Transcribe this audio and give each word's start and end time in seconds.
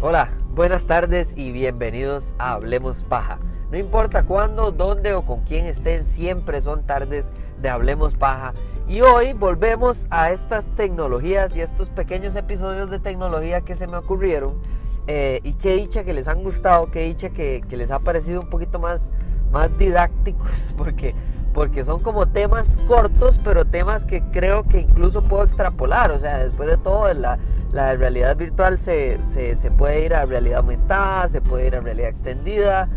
Hola, 0.00 0.32
buenas 0.54 0.86
tardes 0.86 1.34
y 1.36 1.50
bienvenidos 1.50 2.36
a 2.38 2.52
Hablemos 2.52 3.02
Paja. 3.02 3.40
No 3.72 3.76
importa 3.76 4.24
cuándo, 4.24 4.70
dónde 4.70 5.14
o 5.14 5.26
con 5.26 5.42
quién 5.42 5.66
estén, 5.66 6.04
siempre 6.04 6.60
son 6.60 6.86
tardes 6.86 7.32
de 7.60 7.68
Hablemos 7.68 8.14
Paja. 8.14 8.54
Y 8.86 9.00
hoy 9.00 9.32
volvemos 9.32 10.06
a 10.10 10.30
estas 10.30 10.66
tecnologías 10.76 11.56
y 11.56 11.62
estos 11.62 11.90
pequeños 11.90 12.36
episodios 12.36 12.90
de 12.90 13.00
tecnología 13.00 13.62
que 13.62 13.74
se 13.74 13.88
me 13.88 13.96
ocurrieron. 13.96 14.62
Eh, 15.08 15.40
y 15.42 15.54
qué 15.54 15.74
dicha 15.76 16.04
que 16.04 16.12
les 16.12 16.28
han 16.28 16.42
gustado, 16.44 16.90
qué 16.90 17.02
dicha 17.04 17.30
que, 17.30 17.64
que, 17.68 17.76
les 17.76 17.90
ha 17.90 17.98
parecido 17.98 18.40
un 18.40 18.50
poquito 18.50 18.78
más, 18.78 19.10
más 19.50 19.76
didácticos, 19.78 20.74
porque, 20.78 21.14
porque 21.54 21.82
son 21.82 22.00
como 22.00 22.28
temas 22.28 22.78
cortos, 22.86 23.40
pero 23.42 23.64
temas 23.64 24.04
que 24.04 24.22
creo 24.30 24.64
que 24.64 24.80
incluso 24.80 25.22
puedo 25.22 25.44
extrapolar. 25.44 26.10
O 26.10 26.18
sea, 26.18 26.38
después 26.38 26.68
de 26.68 26.76
todo, 26.76 27.12
la, 27.14 27.38
la 27.72 27.94
realidad 27.96 28.36
virtual 28.36 28.78
se, 28.78 29.18
se, 29.24 29.56
se 29.56 29.70
puede 29.70 30.04
ir 30.04 30.14
a 30.14 30.26
realidad 30.26 30.58
aumentada, 30.58 31.26
se 31.28 31.40
puede 31.40 31.66
ir 31.66 31.76
a 31.76 31.80
realidad 31.80 32.10
extendida 32.10 32.88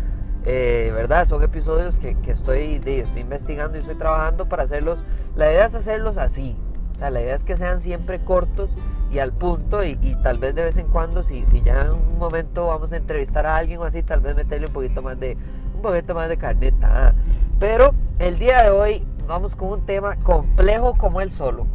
eh, 0.44 0.90
¿verdad? 0.94 1.24
Son 1.26 1.42
episodios 1.42 1.98
que, 1.98 2.14
que 2.14 2.32
estoy, 2.32 2.78
de, 2.78 3.00
estoy 3.00 3.22
investigando 3.22 3.76
y 3.76 3.80
estoy 3.80 3.94
trabajando 3.94 4.48
para 4.48 4.64
hacerlos. 4.64 5.04
La 5.36 5.50
idea 5.52 5.66
es 5.66 5.74
hacerlos 5.74 6.18
así. 6.18 6.56
Sea, 7.02 7.10
la 7.10 7.20
idea 7.20 7.34
es 7.34 7.42
que 7.42 7.56
sean 7.56 7.80
siempre 7.80 8.22
cortos 8.22 8.76
y 9.10 9.18
al 9.18 9.32
punto 9.32 9.82
y, 9.82 9.98
y, 10.02 10.14
tal 10.22 10.38
vez 10.38 10.54
de 10.54 10.62
vez 10.62 10.76
en 10.76 10.86
cuando, 10.86 11.24
si, 11.24 11.44
si 11.44 11.60
ya 11.60 11.80
en 11.82 11.90
un 11.90 12.16
momento 12.16 12.68
vamos 12.68 12.92
a 12.92 12.96
entrevistar 12.96 13.44
a 13.44 13.56
alguien 13.56 13.80
o 13.80 13.82
así, 13.82 14.04
tal 14.04 14.20
vez 14.20 14.36
meterle 14.36 14.68
un 14.68 14.72
poquito 14.72 15.02
más 15.02 15.18
de, 15.18 15.36
un 15.74 15.82
poquito 15.82 16.14
más 16.14 16.28
de 16.28 16.36
carneta. 16.36 17.12
Pero 17.58 17.92
el 18.20 18.38
día 18.38 18.62
de 18.62 18.70
hoy 18.70 19.04
vamos 19.26 19.56
con 19.56 19.70
un 19.70 19.84
tema 19.84 20.14
complejo 20.22 20.96
como 20.96 21.20
el 21.20 21.32
solo. 21.32 21.66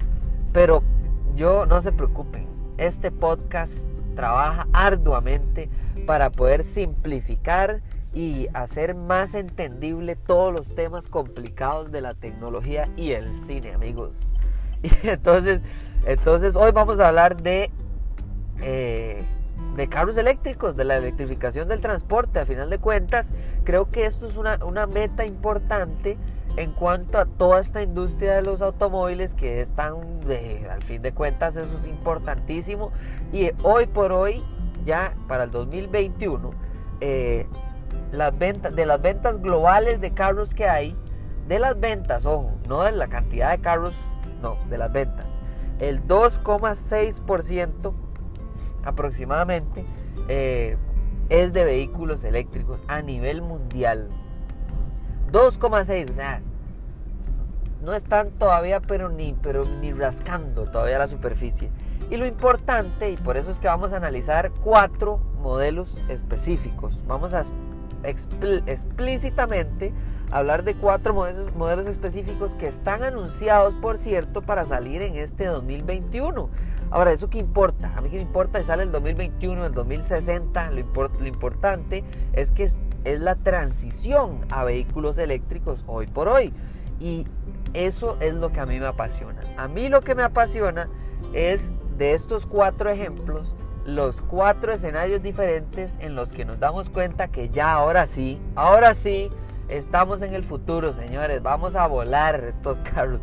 Pero 0.53 0.81
yo 1.35 1.65
no 1.65 1.81
se 1.81 1.91
preocupen, 1.91 2.47
este 2.77 3.11
podcast 3.11 3.85
trabaja 4.15 4.65
arduamente 4.71 5.69
para 6.05 6.29
poder 6.29 6.63
simplificar 6.63 7.81
y 8.13 8.47
hacer 8.53 8.95
más 8.95 9.35
entendible 9.35 10.15
todos 10.15 10.53
los 10.53 10.73
temas 10.73 11.09
complicados 11.09 11.91
de 11.91 11.99
la 11.99 12.13
tecnología 12.13 12.89
y 12.95 13.11
el 13.11 13.35
cine, 13.35 13.73
amigos. 13.73 14.33
Entonces, 15.03 15.61
entonces 16.05 16.55
hoy 16.55 16.71
vamos 16.71 16.99
a 16.99 17.09
hablar 17.09 17.41
de, 17.41 17.69
eh, 18.61 19.23
de 19.75 19.89
carros 19.89 20.17
eléctricos, 20.17 20.77
de 20.77 20.85
la 20.85 20.95
electrificación 20.95 21.67
del 21.67 21.81
transporte. 21.81 22.39
A 22.39 22.45
final 22.45 22.69
de 22.69 22.79
cuentas, 22.79 23.33
creo 23.65 23.89
que 23.91 24.05
esto 24.05 24.25
es 24.25 24.37
una, 24.37 24.57
una 24.63 24.87
meta 24.87 25.25
importante 25.25 26.17
en 26.55 26.71
cuanto 26.71 27.17
a 27.19 27.25
toda 27.25 27.59
esta 27.59 27.81
industria 27.81 28.35
de 28.35 28.41
los 28.41 28.61
automóviles 28.61 29.33
que 29.33 29.61
están, 29.61 30.21
de, 30.21 30.67
al 30.71 30.81
fin 30.81 31.01
de 31.01 31.13
cuentas, 31.13 31.55
eso 31.57 31.77
es 31.77 31.87
importantísimo. 31.87 32.91
Y 33.31 33.51
hoy 33.63 33.85
por 33.85 34.11
hoy, 34.11 34.43
ya 34.83 35.13
para 35.27 35.43
el 35.43 35.51
2021, 35.51 36.51
eh, 37.01 37.47
las 38.11 38.37
ventas, 38.37 38.75
de 38.75 38.85
las 38.85 39.01
ventas 39.01 39.41
globales 39.41 39.99
de 39.99 40.13
carros 40.13 40.55
que 40.55 40.67
hay, 40.67 40.95
de 41.47 41.59
las 41.59 41.79
ventas, 41.79 42.25
ojo, 42.25 42.53
no 42.67 42.83
de 42.83 42.93
la 42.93 43.07
cantidad 43.07 43.51
de 43.51 43.59
carros, 43.59 43.95
no, 44.41 44.57
de 44.69 44.77
las 44.77 44.91
ventas. 44.91 45.39
El 45.79 46.05
2,6% 46.07 47.93
aproximadamente 48.83 49.85
eh, 50.27 50.77
es 51.29 51.53
de 51.53 51.63
vehículos 51.63 52.23
eléctricos 52.23 52.81
a 52.87 53.01
nivel 53.01 53.41
mundial. 53.41 54.09
2,6, 55.31 56.09
o 56.09 56.13
sea, 56.13 56.41
no 57.81 57.93
están 57.93 58.31
todavía 58.31 58.79
pero 58.79 59.09
ni, 59.09 59.33
pero 59.33 59.65
ni 59.65 59.91
rascando 59.91 60.65
todavía 60.65 60.97
la 60.97 61.07
superficie. 61.07 61.69
Y 62.09 62.17
lo 62.17 62.25
importante, 62.25 63.11
y 63.11 63.17
por 63.17 63.37
eso 63.37 63.51
es 63.51 63.59
que 63.59 63.67
vamos 63.67 63.93
a 63.93 63.97
analizar 63.97 64.51
cuatro 64.51 65.19
modelos 65.41 66.05
específicos. 66.07 67.03
Vamos 67.07 67.33
a 67.33 67.43
explícitamente 68.03 69.93
hablar 70.31 70.63
de 70.63 70.75
cuatro 70.75 71.13
modelos, 71.13 71.87
específicos 71.87 72.55
que 72.55 72.67
están 72.67 73.03
anunciados, 73.03 73.73
por 73.75 73.97
cierto, 73.97 74.41
para 74.41 74.65
salir 74.65 75.01
en 75.01 75.15
este 75.15 75.45
2021. 75.45 76.49
Ahora, 76.89 77.11
¿eso 77.11 77.29
qué 77.29 77.37
importa? 77.37 77.93
A 77.95 78.01
mí 78.01 78.09
qué 78.09 78.17
me 78.17 78.23
importa 78.23 78.59
si 78.59 78.65
sale 78.65 78.83
el 78.83 78.91
2021, 78.91 79.65
el 79.65 79.73
2060. 79.73 80.71
Lo, 80.71 80.83
lo 81.19 81.25
importante 81.25 82.03
es 82.33 82.51
que 82.51 82.63
es, 82.63 82.79
es 83.03 83.19
la 83.19 83.35
transición 83.35 84.39
a 84.49 84.63
vehículos 84.63 85.17
eléctricos 85.17 85.83
hoy 85.87 86.07
por 86.07 86.27
hoy. 86.27 86.53
Y 86.99 87.25
eso 87.73 88.17
es 88.19 88.33
lo 88.33 88.51
que 88.51 88.59
a 88.59 88.65
mí 88.65 88.79
me 88.79 88.87
apasiona. 88.87 89.41
A 89.57 89.67
mí 89.67 89.89
lo 89.89 90.01
que 90.01 90.15
me 90.15 90.23
apasiona 90.23 90.89
es 91.33 91.71
de 91.97 92.13
estos 92.13 92.45
cuatro 92.45 92.89
ejemplos 92.89 93.55
los 93.87 94.21
cuatro 94.21 94.73
escenarios 94.73 95.23
diferentes 95.23 95.97
en 96.01 96.13
los 96.13 96.33
que 96.33 96.43
nos 96.43 96.59
damos 96.59 96.89
cuenta 96.89 97.29
que 97.29 97.47
ya 97.47 97.71
ahora 97.71 98.05
sí, 98.05 98.37
ahora 98.53 98.93
sí, 98.93 99.31
estamos 99.69 100.21
en 100.21 100.33
el 100.33 100.43
futuro, 100.43 100.91
señores. 100.91 101.41
Vamos 101.41 101.77
a 101.77 101.87
volar 101.87 102.43
estos 102.43 102.79
carros. 102.79 103.21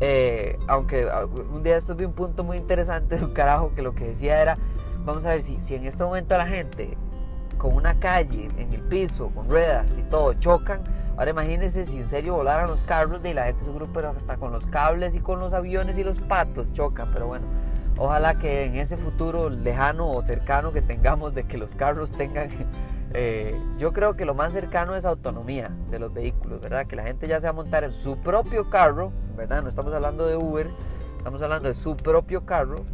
Eh, 0.00 0.58
aunque 0.68 1.08
ah, 1.10 1.24
un 1.24 1.62
día 1.62 1.78
esto 1.78 1.96
un 1.96 2.12
punto 2.12 2.44
muy 2.44 2.58
interesante 2.58 3.16
de 3.16 3.24
un 3.24 3.32
carajo 3.32 3.72
que 3.74 3.80
lo 3.80 3.94
que 3.94 4.08
decía 4.08 4.42
era, 4.42 4.58
vamos 5.06 5.24
a 5.24 5.30
ver 5.30 5.40
si, 5.40 5.58
si 5.58 5.74
en 5.74 5.84
este 5.84 6.04
momento 6.04 6.36
la 6.36 6.46
gente 6.46 6.98
con 7.56 7.74
una 7.74 7.98
calle 7.98 8.50
en 8.58 8.74
el 8.74 8.82
piso, 8.82 9.30
con 9.30 9.48
ruedas 9.48 9.96
y 9.96 10.02
todo, 10.02 10.34
chocan. 10.34 10.84
Ahora 11.16 11.30
imagínense 11.30 11.86
si 11.86 11.96
en 11.96 12.06
serio 12.06 12.34
volaran 12.34 12.68
los 12.68 12.82
carros 12.82 13.22
de 13.22 13.32
la 13.32 13.44
gente 13.44 13.64
seguro, 13.64 13.88
pero 13.90 14.10
hasta 14.10 14.36
con 14.36 14.52
los 14.52 14.66
cables 14.66 15.16
y 15.16 15.20
con 15.20 15.38
los 15.38 15.54
aviones 15.54 15.96
y 15.96 16.04
los 16.04 16.18
patos 16.18 16.74
chocan. 16.74 17.08
Pero 17.10 17.26
bueno, 17.26 17.46
Ojalá 17.98 18.38
que 18.38 18.64
en 18.64 18.76
ese 18.76 18.96
futuro 18.96 19.50
lejano 19.50 20.10
o 20.10 20.20
cercano 20.20 20.72
que 20.72 20.82
tengamos 20.82 21.34
de 21.34 21.44
que 21.44 21.58
los 21.58 21.74
carros 21.74 22.12
tengan, 22.12 22.48
eh, 23.14 23.58
yo 23.78 23.92
creo 23.92 24.16
que 24.16 24.24
lo 24.24 24.34
más 24.34 24.52
cercano 24.52 24.96
es 24.96 25.04
autonomía 25.04 25.70
de 25.90 26.00
los 26.00 26.12
vehículos, 26.12 26.60
¿verdad? 26.60 26.86
Que 26.86 26.96
la 26.96 27.04
gente 27.04 27.28
ya 27.28 27.40
se 27.40 27.46
va 27.46 27.50
a 27.50 27.54
montar 27.54 27.84
en 27.84 27.92
su 27.92 28.16
propio 28.18 28.68
carro, 28.68 29.12
¿verdad? 29.36 29.62
No 29.62 29.68
estamos 29.68 29.94
hablando 29.94 30.26
de 30.26 30.36
Uber, 30.36 30.70
estamos 31.18 31.40
hablando 31.42 31.68
de 31.68 31.74
su 31.74 31.96
propio 31.96 32.44
carro 32.44 32.84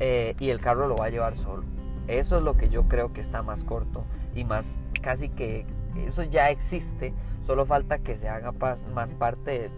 eh, 0.00 0.34
y 0.40 0.48
el 0.48 0.60
carro 0.60 0.88
lo 0.88 0.96
va 0.96 1.06
a 1.06 1.10
llevar 1.10 1.34
solo. 1.34 1.64
Eso 2.08 2.38
es 2.38 2.42
lo 2.42 2.56
que 2.56 2.68
yo 2.68 2.88
creo 2.88 3.12
que 3.12 3.20
está 3.20 3.42
más 3.42 3.62
corto 3.64 4.04
y 4.34 4.44
más 4.44 4.78
casi 5.02 5.28
que 5.28 5.66
eso 6.06 6.22
ya 6.22 6.50
existe, 6.50 7.14
solo 7.40 7.64
falta 7.64 7.98
que 7.98 8.16
se 8.16 8.28
haga 8.28 8.52
más 8.52 9.14
parte, 9.14 9.70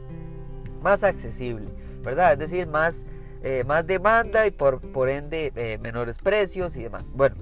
más 0.82 1.04
accesible, 1.04 1.68
¿verdad? 2.02 2.32
Es 2.32 2.38
decir, 2.38 2.66
más 2.66 3.06
eh, 3.50 3.64
más 3.64 3.86
demanda 3.86 4.46
y 4.46 4.50
por, 4.50 4.78
por 4.92 5.08
ende 5.08 5.54
eh, 5.56 5.78
menores 5.78 6.18
precios 6.18 6.76
y 6.76 6.82
demás. 6.82 7.10
Bueno, 7.14 7.36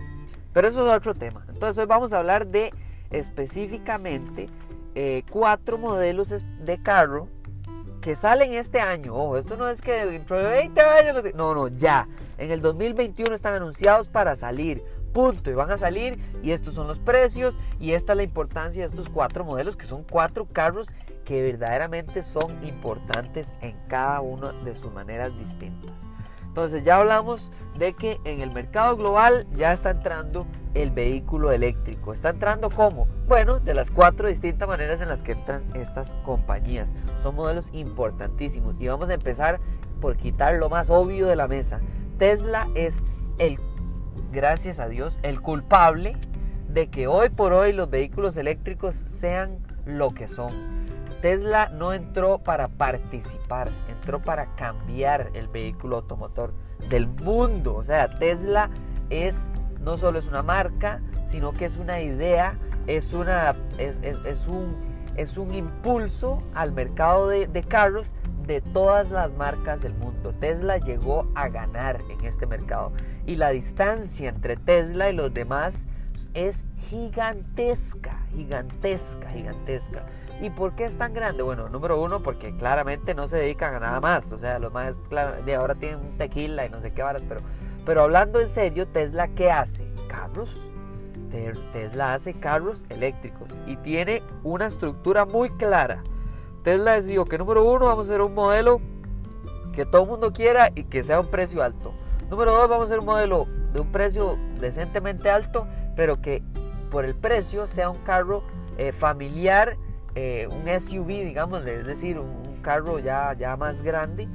pero 0.52 0.68
eso 0.68 0.86
es 0.86 0.96
otro 0.96 1.16
tema. 1.16 1.44
Entonces 1.48 1.78
hoy 1.78 1.86
vamos 1.86 2.12
a 2.12 2.18
hablar 2.18 2.46
de 2.46 2.72
específicamente 3.10 4.48
eh, 4.94 5.24
cuatro 5.28 5.78
modelos 5.78 6.32
de 6.60 6.80
carro 6.80 7.28
que 8.00 8.14
salen 8.14 8.52
este 8.52 8.80
año. 8.80 9.16
Ojo, 9.16 9.36
esto 9.36 9.56
no 9.56 9.68
es 9.68 9.82
que 9.82 10.06
dentro 10.06 10.38
de 10.38 10.44
20 10.44 10.80
años, 10.80 11.24
no, 11.34 11.56
no, 11.56 11.66
ya. 11.66 12.06
En 12.38 12.52
el 12.52 12.60
2021 12.60 13.34
están 13.34 13.54
anunciados 13.54 14.06
para 14.06 14.36
salir. 14.36 14.84
Punto. 15.16 15.50
Y 15.50 15.54
van 15.54 15.70
a 15.70 15.78
salir 15.78 16.18
y 16.42 16.50
estos 16.50 16.74
son 16.74 16.86
los 16.88 16.98
precios 16.98 17.58
y 17.80 17.92
esta 17.92 18.12
es 18.12 18.18
la 18.18 18.22
importancia 18.22 18.82
de 18.82 18.88
estos 18.88 19.08
cuatro 19.08 19.46
modelos 19.46 19.74
que 19.74 19.86
son 19.86 20.04
cuatro 20.04 20.44
carros 20.44 20.92
que 21.24 21.40
verdaderamente 21.40 22.22
son 22.22 22.62
importantes 22.62 23.54
en 23.62 23.78
cada 23.88 24.20
una 24.20 24.52
de 24.52 24.74
sus 24.74 24.92
maneras 24.92 25.34
distintas. 25.38 26.10
Entonces 26.46 26.82
ya 26.82 26.98
hablamos 26.98 27.50
de 27.78 27.94
que 27.94 28.20
en 28.24 28.42
el 28.42 28.50
mercado 28.50 28.94
global 28.94 29.46
ya 29.56 29.72
está 29.72 29.88
entrando 29.88 30.46
el 30.74 30.90
vehículo 30.90 31.50
eléctrico. 31.50 32.12
¿Está 32.12 32.28
entrando 32.28 32.68
cómo? 32.68 33.08
Bueno, 33.26 33.58
de 33.58 33.72
las 33.72 33.90
cuatro 33.90 34.28
distintas 34.28 34.68
maneras 34.68 35.00
en 35.00 35.08
las 35.08 35.22
que 35.22 35.32
entran 35.32 35.64
estas 35.74 36.14
compañías. 36.24 36.94
Son 37.20 37.34
modelos 37.34 37.70
importantísimos. 37.72 38.74
Y 38.78 38.88
vamos 38.88 39.08
a 39.08 39.14
empezar 39.14 39.60
por 39.98 40.18
quitar 40.18 40.56
lo 40.56 40.68
más 40.68 40.90
obvio 40.90 41.26
de 41.26 41.36
la 41.36 41.48
mesa. 41.48 41.80
Tesla 42.18 42.68
es 42.74 43.06
el, 43.38 43.58
gracias 44.32 44.78
a 44.80 44.88
Dios, 44.88 45.20
el 45.22 45.40
culpable 45.40 46.16
de 46.68 46.88
que 46.88 47.06
hoy 47.06 47.28
por 47.30 47.52
hoy 47.52 47.72
los 47.72 47.90
vehículos 47.90 48.36
eléctricos 48.36 48.94
sean 48.94 49.58
lo 49.84 50.12
que 50.12 50.28
son 50.28 50.76
Tesla 51.20 51.70
no 51.70 51.92
entró 51.92 52.38
para 52.38 52.68
participar, 52.68 53.70
entró 53.88 54.22
para 54.22 54.54
cambiar 54.54 55.30
el 55.34 55.48
vehículo 55.48 55.96
automotor 55.96 56.54
del 56.88 57.08
mundo. 57.08 57.74
O 57.74 57.84
sea, 57.84 58.18
Tesla 58.18 58.70
es 59.10 59.50
no 59.80 59.96
solo 59.96 60.18
es 60.18 60.26
una 60.26 60.42
marca, 60.42 61.00
sino 61.24 61.52
que 61.52 61.64
es 61.64 61.78
una 61.78 62.00
idea, 62.00 62.58
es, 62.86 63.12
una, 63.12 63.56
es, 63.78 64.46
un, 64.46 64.76
es 65.16 65.36
un 65.36 65.54
impulso 65.54 66.42
al 66.54 66.72
mercado 66.72 67.28
de, 67.28 67.46
de 67.46 67.62
carros 67.62 68.14
de 68.46 68.60
todas 68.60 69.10
las 69.10 69.32
marcas 69.32 69.80
del 69.80 69.94
mundo. 69.94 70.34
Tesla 70.40 70.78
llegó 70.78 71.28
a 71.34 71.48
ganar 71.48 72.00
en 72.10 72.24
este 72.24 72.46
mercado 72.46 72.92
y 73.26 73.36
la 73.36 73.50
distancia 73.50 74.28
entre 74.28 74.56
Tesla 74.56 75.10
y 75.10 75.14
los 75.14 75.32
demás 75.34 75.88
es 76.34 76.64
gigantesca, 76.88 78.24
gigantesca, 78.34 79.28
gigantesca. 79.30 80.06
¿Y 80.40 80.50
por 80.50 80.74
qué 80.74 80.84
es 80.84 80.96
tan 80.96 81.14
grande? 81.14 81.42
Bueno, 81.42 81.68
número 81.68 82.00
uno, 82.02 82.22
porque 82.22 82.54
claramente 82.56 83.14
no 83.14 83.26
se 83.26 83.36
dedican 83.36 83.74
a 83.74 83.80
nada 83.80 84.00
más. 84.00 84.32
O 84.32 84.38
sea, 84.38 84.58
los 84.58 84.72
más, 84.72 85.00
de 85.44 85.54
ahora 85.54 85.74
tienen 85.74 86.16
tequila 86.18 86.66
y 86.66 86.70
no 86.70 86.80
sé 86.80 86.92
qué 86.92 87.02
varas, 87.02 87.24
pero, 87.28 87.40
pero 87.84 88.02
hablando 88.02 88.40
en 88.40 88.50
serio, 88.50 88.86
Tesla, 88.86 89.28
¿qué 89.28 89.50
hace? 89.50 89.86
Carros. 90.08 90.66
Tesla 91.72 92.14
hace 92.14 92.32
carros 92.32 92.86
eléctricos 92.88 93.48
y 93.66 93.76
tiene 93.76 94.22
una 94.42 94.66
estructura 94.66 95.26
muy 95.26 95.50
clara. 95.50 96.02
Tesla 96.66 96.94
decidió 96.94 97.24
que 97.26 97.38
número 97.38 97.64
uno, 97.64 97.86
vamos 97.86 98.08
a 98.08 98.10
hacer 98.10 98.20
un 98.20 98.34
modelo 98.34 98.80
que 99.72 99.86
todo 99.86 100.02
el 100.02 100.08
mundo 100.08 100.32
quiera 100.32 100.72
y 100.74 100.82
que 100.82 101.00
sea 101.04 101.20
un 101.20 101.28
precio 101.28 101.62
alto. 101.62 101.94
Número 102.28 102.50
dos, 102.50 102.68
vamos 102.68 102.82
a 102.82 102.86
hacer 102.86 102.98
un 102.98 103.04
modelo 103.04 103.46
de 103.72 103.78
un 103.78 103.92
precio 103.92 104.36
decentemente 104.58 105.30
alto, 105.30 105.68
pero 105.94 106.20
que 106.20 106.42
por 106.90 107.04
el 107.04 107.14
precio 107.14 107.68
sea 107.68 107.88
un 107.88 107.98
carro 107.98 108.42
eh, 108.78 108.90
familiar, 108.90 109.76
eh, 110.16 110.48
un 110.50 110.66
SUV, 110.66 111.06
digamos, 111.06 111.64
es 111.64 111.86
decir, 111.86 112.18
un, 112.18 112.56
carro 112.62 112.98
ya, 112.98 113.32
ya 113.34 113.56
más 113.56 113.82
grande. 113.82 114.26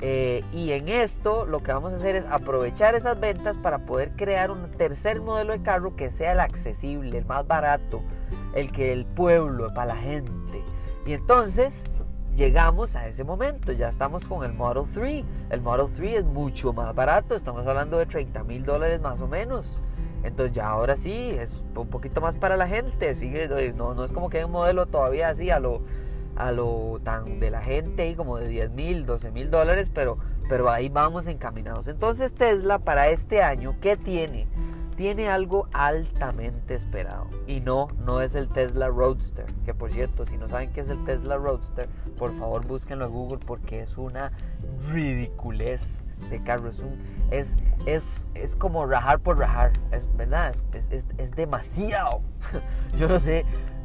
Eh, 0.00 0.42
y 0.54 0.72
en 0.72 0.88
esto 0.88 1.44
lo 1.44 1.62
que 1.62 1.74
vamos 1.74 1.92
a 1.92 1.96
hacer 1.96 2.16
es 2.16 2.24
aprovechar 2.30 2.94
esas 2.94 3.20
ventas 3.20 3.58
para 3.58 3.84
poder 3.84 4.16
crear 4.16 4.50
un 4.50 4.70
tercer 4.70 5.20
modelo 5.20 5.52
de 5.52 5.60
carro 5.60 5.96
que 5.96 6.08
sea 6.08 6.32
el 6.32 6.40
accesible, 6.40 7.18
el 7.18 7.26
más 7.26 7.46
barato, 7.46 8.02
el 8.54 8.72
que 8.72 8.90
el 8.90 9.04
pueblo, 9.04 9.68
para 9.74 9.88
la 9.88 9.96
gente. 9.96 10.64
Y 11.06 11.12
entonces 11.12 11.84
llegamos 12.34 12.96
a 12.96 13.06
ese 13.06 13.24
momento, 13.24 13.72
ya 13.72 13.88
estamos 13.88 14.26
con 14.26 14.44
el 14.44 14.52
Model 14.52 14.84
3. 14.92 15.24
El 15.50 15.60
Model 15.60 15.86
3 15.94 16.14
es 16.18 16.24
mucho 16.24 16.72
más 16.72 16.94
barato, 16.94 17.34
estamos 17.34 17.66
hablando 17.66 17.98
de 17.98 18.06
30 18.06 18.44
mil 18.44 18.64
dólares 18.64 19.00
más 19.00 19.20
o 19.20 19.28
menos. 19.28 19.78
Entonces 20.22 20.56
ya 20.56 20.68
ahora 20.68 20.96
sí, 20.96 21.30
es 21.38 21.62
un 21.76 21.88
poquito 21.88 22.20
más 22.22 22.36
para 22.36 22.56
la 22.56 22.66
gente, 22.66 23.14
sigue, 23.14 23.46
no, 23.74 23.94
no 23.94 24.04
es 24.04 24.12
como 24.12 24.30
que 24.30 24.38
hay 24.38 24.44
un 24.44 24.52
modelo 24.52 24.86
todavía 24.86 25.28
así 25.28 25.50
a 25.50 25.60
lo, 25.60 25.82
a 26.34 26.50
lo 26.50 26.98
tan 27.02 27.40
de 27.40 27.50
la 27.50 27.60
gente, 27.60 28.16
como 28.16 28.38
de 28.38 28.48
10 28.48 28.70
mil, 28.70 29.04
12 29.04 29.30
mil 29.32 29.50
dólares, 29.50 29.90
pero, 29.94 30.16
pero 30.48 30.70
ahí 30.70 30.88
vamos 30.88 31.26
encaminados. 31.26 31.88
Entonces 31.88 32.32
Tesla 32.32 32.78
para 32.78 33.08
este 33.08 33.42
año, 33.42 33.76
¿qué 33.82 33.98
tiene? 33.98 34.48
Tiene 34.96 35.28
algo 35.28 35.68
altamente 35.72 36.74
esperado. 36.74 37.28
Y 37.46 37.60
no, 37.60 37.88
no 38.04 38.20
es 38.20 38.34
el 38.34 38.48
Tesla 38.48 38.88
Roadster. 38.88 39.46
Que 39.64 39.74
por 39.74 39.92
cierto, 39.92 40.26
si 40.26 40.36
no 40.36 40.48
saben 40.48 40.72
qué 40.72 40.80
es 40.80 40.90
el 40.90 41.02
Tesla 41.04 41.36
Roadster, 41.36 41.88
por 42.18 42.36
favor 42.38 42.66
búsquenlo 42.66 43.06
en 43.06 43.12
Google 43.12 43.38
porque 43.38 43.82
es 43.82 43.98
una 43.98 44.32
ridiculez 44.90 46.06
de 46.30 46.42
carro. 46.42 46.68
Es, 46.68 46.80
un, 46.80 46.98
es, 47.30 47.56
es, 47.86 48.26
es 48.34 48.56
como 48.56 48.86
rajar 48.86 49.20
por 49.20 49.38
rajar. 49.38 49.72
Es 49.90 50.08
verdad, 50.16 50.54
es, 50.72 50.90
es, 50.90 51.06
es 51.18 51.30
demasiado. 51.32 52.22
Yo 52.96 53.08
no 53.08 53.20
sé. 53.20 53.44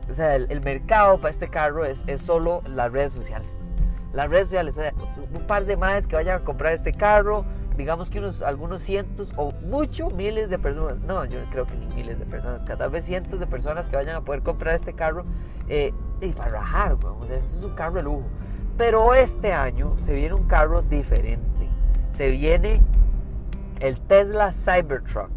O 0.09 0.13
sea, 0.13 0.35
el, 0.35 0.61
mercado 0.61 1.19
para 1.19 1.29
este 1.29 1.50
carro 1.50 1.85
es, 1.85 2.03
es 2.07 2.21
solo 2.21 2.63
las 2.65 2.91
redes 2.91 3.13
sociales. 3.13 3.73
Las 4.11 4.27
redes 4.27 4.45
sociales, 4.45 4.75
o 4.75 4.81
sea, 4.81 4.94
un 5.31 5.45
par 5.45 5.65
de 5.65 5.77
más 5.77 6.07
que 6.07 6.15
vayan 6.15 6.41
a 6.41 6.44
comprar 6.44 6.73
este 6.73 6.94
carro 6.94 7.45
digamos 7.80 8.10
que 8.10 8.20
unos, 8.20 8.42
algunos 8.42 8.81
cientos 8.81 9.31
o 9.38 9.54
mucho 9.54 10.10
miles 10.10 10.50
de 10.50 10.60
personas, 10.60 11.00
no, 11.00 11.24
yo 11.24 11.40
creo 11.50 11.66
que 11.66 11.78
ni 11.78 11.86
miles 11.96 12.20
de 12.20 12.26
personas, 12.26 12.66
tal 12.66 12.90
vez 12.90 13.06
cientos 13.06 13.40
de 13.40 13.48
personas 13.48 13.88
que 13.88 13.96
vayan 13.96 14.18
a 14.18 14.22
poder 14.22 14.44
comprar 14.44 14.76
este 14.76 14.92
carro 14.94 15.24
eh, 15.70 15.94
y 16.20 16.34
para 16.34 16.52
rajar, 16.52 16.98
o 17.02 17.26
sea, 17.26 17.38
esto 17.38 17.58
es 17.58 17.64
un 17.64 17.76
carro 17.76 17.94
de 17.94 18.04
lujo. 18.04 18.26
Pero 18.78 19.14
este 19.14 19.54
año 19.54 19.98
se 19.98 20.14
viene 20.14 20.34
un 20.34 20.44
carro 20.44 20.81
diferente. 20.81 21.70
Se 22.10 22.30
viene 22.30 22.81
el 23.80 24.02
Tesla 24.02 24.52
Cybertruck. 24.52 25.31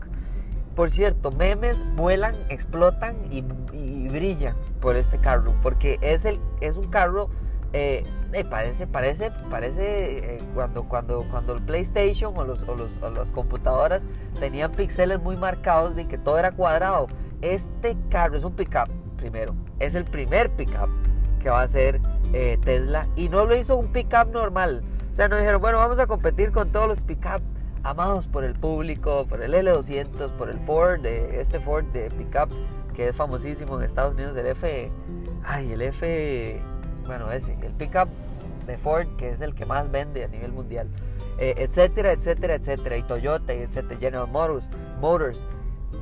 Por 0.75 0.91
cierto, 0.91 1.31
memes 1.31 1.85
vuelan, 1.94 2.35
explotan 2.49 3.19
y, 3.31 3.44
y 3.73 4.09
brillan 4.09 4.56
por 4.81 4.97
este 4.97 5.19
carro, 5.19 5.55
porque 5.62 6.00
es, 6.03 6.25
el, 6.25 6.41
es 6.61 6.77
un 6.77 6.89
carro 6.89 7.31
eh, 7.73 8.03
eh, 8.32 8.44
parece, 8.44 8.87
parece, 8.87 9.31
parece 9.50 10.37
eh, 10.37 10.43
cuando, 10.55 10.84
cuando, 10.84 11.26
cuando 11.31 11.55
el 11.55 11.62
PlayStation 11.62 12.37
o, 12.37 12.44
los, 12.44 12.62
o, 12.64 12.76
los, 12.76 13.00
las 13.00 13.32
computadoras 13.32 14.08
tenían 14.38 14.73
píxeles 14.73 15.20
muy 15.20 15.37
marcados 15.37 15.94
de 15.96 16.06
que 16.06 16.19
todo 16.19 16.38
era 16.38 16.52
cuadrado. 16.52 17.08
Este 17.40 17.96
carro 18.11 18.37
es 18.37 18.44
un 18.44 18.55
pickup, 18.55 18.88
primero. 19.17 19.55
Es 19.79 19.94
el 19.94 20.05
primer 20.05 20.50
pickup 20.50 20.88
que 21.40 21.50
va 21.50 21.61
a 21.61 21.64
hacer 21.64 22.00
Tesla 22.64 23.08
y 23.17 23.29
no 23.29 23.44
lo 23.44 23.56
hizo 23.56 23.76
un 23.76 23.93
pickup 23.93 24.32
normal. 24.32 24.82
O 25.11 25.14
sea, 25.14 25.29
no 25.29 25.37
dijeron, 25.37 25.61
bueno, 25.61 25.79
vamos 25.79 25.99
a 25.99 26.06
competir 26.06 26.52
con 26.52 26.70
todos 26.70 26.88
los 26.88 27.02
pickup 27.02 27.43
amados 27.82 28.29
por 28.29 28.44
el 28.44 28.55
público, 28.55 29.26
por 29.29 29.43
el 29.43 29.55
L200, 29.55 30.31
por 30.37 30.49
el 30.49 30.58
Ford, 30.61 31.05
este 31.05 31.61
Ford 31.61 31.84
de 31.87 32.11
pickup 32.11 32.49
que 32.93 33.08
es 33.08 33.17
famosísimo 33.17 33.79
en 33.79 33.84
Estados 33.84 34.14
Unidos, 34.14 34.37
el 34.37 34.46
F, 34.46 34.90
ay, 35.44 35.73
el 35.73 35.82
F 35.82 36.62
bueno, 37.12 37.31
ese, 37.31 37.53
el 37.62 37.75
pickup 37.75 38.09
de 38.67 38.79
Ford, 38.79 39.06
que 39.19 39.29
es 39.29 39.43
el 39.43 39.55
que 39.55 39.67
más 39.67 39.91
vende 39.91 40.25
a 40.25 40.29
nivel 40.29 40.50
mundial, 40.50 40.88
eh, 41.37 41.53
etcétera, 41.59 42.12
etcétera, 42.12 42.55
etcétera, 42.55 42.97
y 42.97 43.03
Toyota, 43.03 43.53
etcétera, 43.53 44.00
General 44.00 44.26
Motors, 44.29 44.70
Motors. 44.99 45.47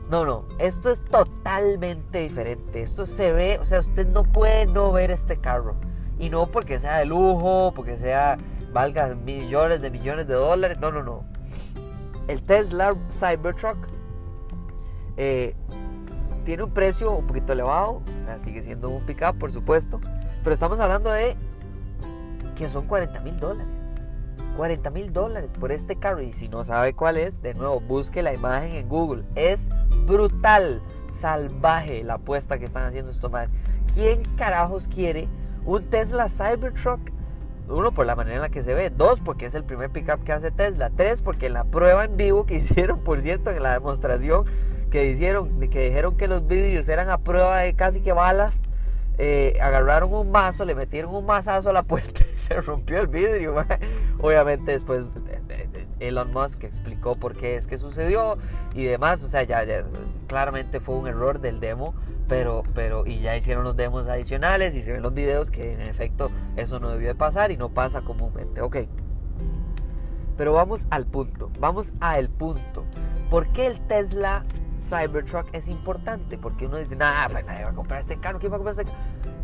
No, 0.08 0.24
no, 0.24 0.44
esto 0.60 0.88
es 0.88 1.04
totalmente 1.06 2.20
diferente. 2.20 2.80
Esto 2.80 3.06
se 3.06 3.32
ve, 3.32 3.58
o 3.60 3.66
sea, 3.66 3.80
usted 3.80 4.06
no 4.06 4.22
puede 4.22 4.66
no 4.66 4.92
ver 4.92 5.10
este 5.10 5.36
carro. 5.36 5.74
Y 6.16 6.30
no 6.30 6.48
porque 6.48 6.78
sea 6.78 6.98
de 6.98 7.06
lujo, 7.06 7.72
porque 7.74 7.96
sea, 7.96 8.38
valga 8.72 9.12
millones 9.16 9.82
de 9.82 9.90
millones 9.90 10.28
de 10.28 10.34
dólares. 10.34 10.78
No, 10.80 10.92
no, 10.92 11.02
no. 11.02 11.24
El 12.28 12.40
Tesla 12.44 12.94
Cybertruck 13.10 13.78
eh, 15.16 15.56
tiene 16.44 16.62
un 16.62 16.70
precio 16.70 17.10
un 17.16 17.26
poquito 17.26 17.52
elevado, 17.52 18.00
o 18.16 18.22
sea, 18.22 18.38
sigue 18.38 18.62
siendo 18.62 18.90
un 18.90 19.04
pickup, 19.06 19.38
por 19.38 19.50
supuesto 19.50 20.00
pero 20.42 20.54
estamos 20.54 20.80
hablando 20.80 21.10
de 21.10 21.36
que 22.56 22.68
son 22.68 22.86
40 22.86 23.20
mil 23.20 23.38
dólares. 23.38 23.96
40 24.56 24.90
mil 24.90 25.12
dólares 25.12 25.52
por 25.58 25.72
este 25.72 25.96
carro. 25.96 26.20
Y 26.22 26.32
si 26.32 26.48
no 26.48 26.64
sabe 26.64 26.94
cuál 26.94 27.16
es, 27.16 27.40
de 27.42 27.54
nuevo, 27.54 27.80
busque 27.80 28.22
la 28.22 28.34
imagen 28.34 28.74
en 28.74 28.88
Google. 28.88 29.24
Es 29.34 29.68
brutal, 30.06 30.82
salvaje 31.08 32.04
la 32.04 32.14
apuesta 32.14 32.58
que 32.58 32.64
están 32.64 32.84
haciendo 32.84 33.10
estos 33.10 33.30
más. 33.30 33.50
¿Quién 33.94 34.24
carajos 34.36 34.88
quiere 34.88 35.28
un 35.64 35.84
Tesla 35.88 36.28
Cybertruck? 36.28 37.00
Uno, 37.68 37.92
por 37.92 38.04
la 38.04 38.16
manera 38.16 38.36
en 38.36 38.42
la 38.42 38.48
que 38.48 38.62
se 38.62 38.74
ve. 38.74 38.90
Dos, 38.90 39.20
porque 39.20 39.46
es 39.46 39.54
el 39.54 39.64
primer 39.64 39.90
pickup 39.90 40.24
que 40.24 40.32
hace 40.32 40.50
Tesla. 40.50 40.90
Tres, 40.90 41.22
porque 41.22 41.46
en 41.46 41.52
la 41.52 41.64
prueba 41.64 42.04
en 42.04 42.16
vivo 42.16 42.46
que 42.46 42.54
hicieron, 42.56 43.00
por 43.00 43.20
cierto, 43.20 43.50
en 43.50 43.62
la 43.62 43.72
demostración 43.72 44.44
que 44.90 45.06
hicieron, 45.06 45.60
que 45.70 45.84
dijeron 45.84 46.16
que 46.16 46.26
los 46.26 46.46
vidrios 46.46 46.88
eran 46.88 47.10
a 47.10 47.18
prueba 47.18 47.58
de 47.58 47.74
casi 47.74 48.00
que 48.00 48.12
balas 48.12 48.69
eh, 49.22 49.58
agarraron 49.60 50.14
un 50.14 50.30
mazo, 50.30 50.64
le 50.64 50.74
metieron 50.74 51.14
un 51.14 51.26
mazazo 51.26 51.68
a 51.68 51.74
la 51.74 51.82
puerta 51.82 52.22
y 52.34 52.38
se 52.38 52.54
rompió 52.54 53.00
el 53.00 53.06
vidrio. 53.06 53.54
Obviamente 54.18 54.72
después 54.72 55.10
Elon 55.98 56.32
Musk 56.32 56.64
explicó 56.64 57.16
por 57.16 57.36
qué 57.36 57.56
es 57.56 57.66
que 57.66 57.76
sucedió 57.76 58.38
y 58.74 58.84
demás. 58.84 59.22
O 59.22 59.28
sea, 59.28 59.42
ya, 59.42 59.62
claramente 60.26 60.80
fue 60.80 60.94
un 60.94 61.06
error 61.06 61.38
del 61.38 61.60
demo, 61.60 61.94
pero, 62.28 62.62
pero 62.74 63.06
y 63.06 63.18
ya 63.18 63.36
hicieron 63.36 63.62
los 63.62 63.76
demos 63.76 64.06
adicionales 64.06 64.74
y 64.74 64.80
se 64.80 64.94
ven 64.94 65.02
los 65.02 65.12
videos 65.12 65.50
que 65.50 65.74
en 65.74 65.82
efecto 65.82 66.30
eso 66.56 66.80
no 66.80 66.88
debió 66.88 67.08
de 67.08 67.14
pasar 67.14 67.50
y 67.50 67.58
no 67.58 67.68
pasa 67.68 68.00
comúnmente. 68.00 68.62
Ok. 68.62 68.78
Pero 70.38 70.54
vamos 70.54 70.86
al 70.88 71.04
punto, 71.04 71.50
vamos 71.60 71.92
al 72.00 72.30
punto. 72.30 72.86
¿Por 73.28 73.52
qué 73.52 73.66
el 73.66 73.86
Tesla 73.86 74.46
Cybertruck 74.80 75.46
es 75.52 75.68
importante 75.68 76.38
porque 76.38 76.66
uno 76.66 76.76
dice, 76.76 76.96
nada, 76.96 77.28
pues 77.28 77.44
nadie 77.44 77.64
va 77.64 77.70
a 77.70 77.74
comprar 77.74 78.00
este 78.00 78.18
carro, 78.18 78.38
¿quién 78.38 78.52
va 78.52 78.56
a 78.56 78.58
comprar 78.58 78.78
este 78.78 78.84
carro? 78.84 78.98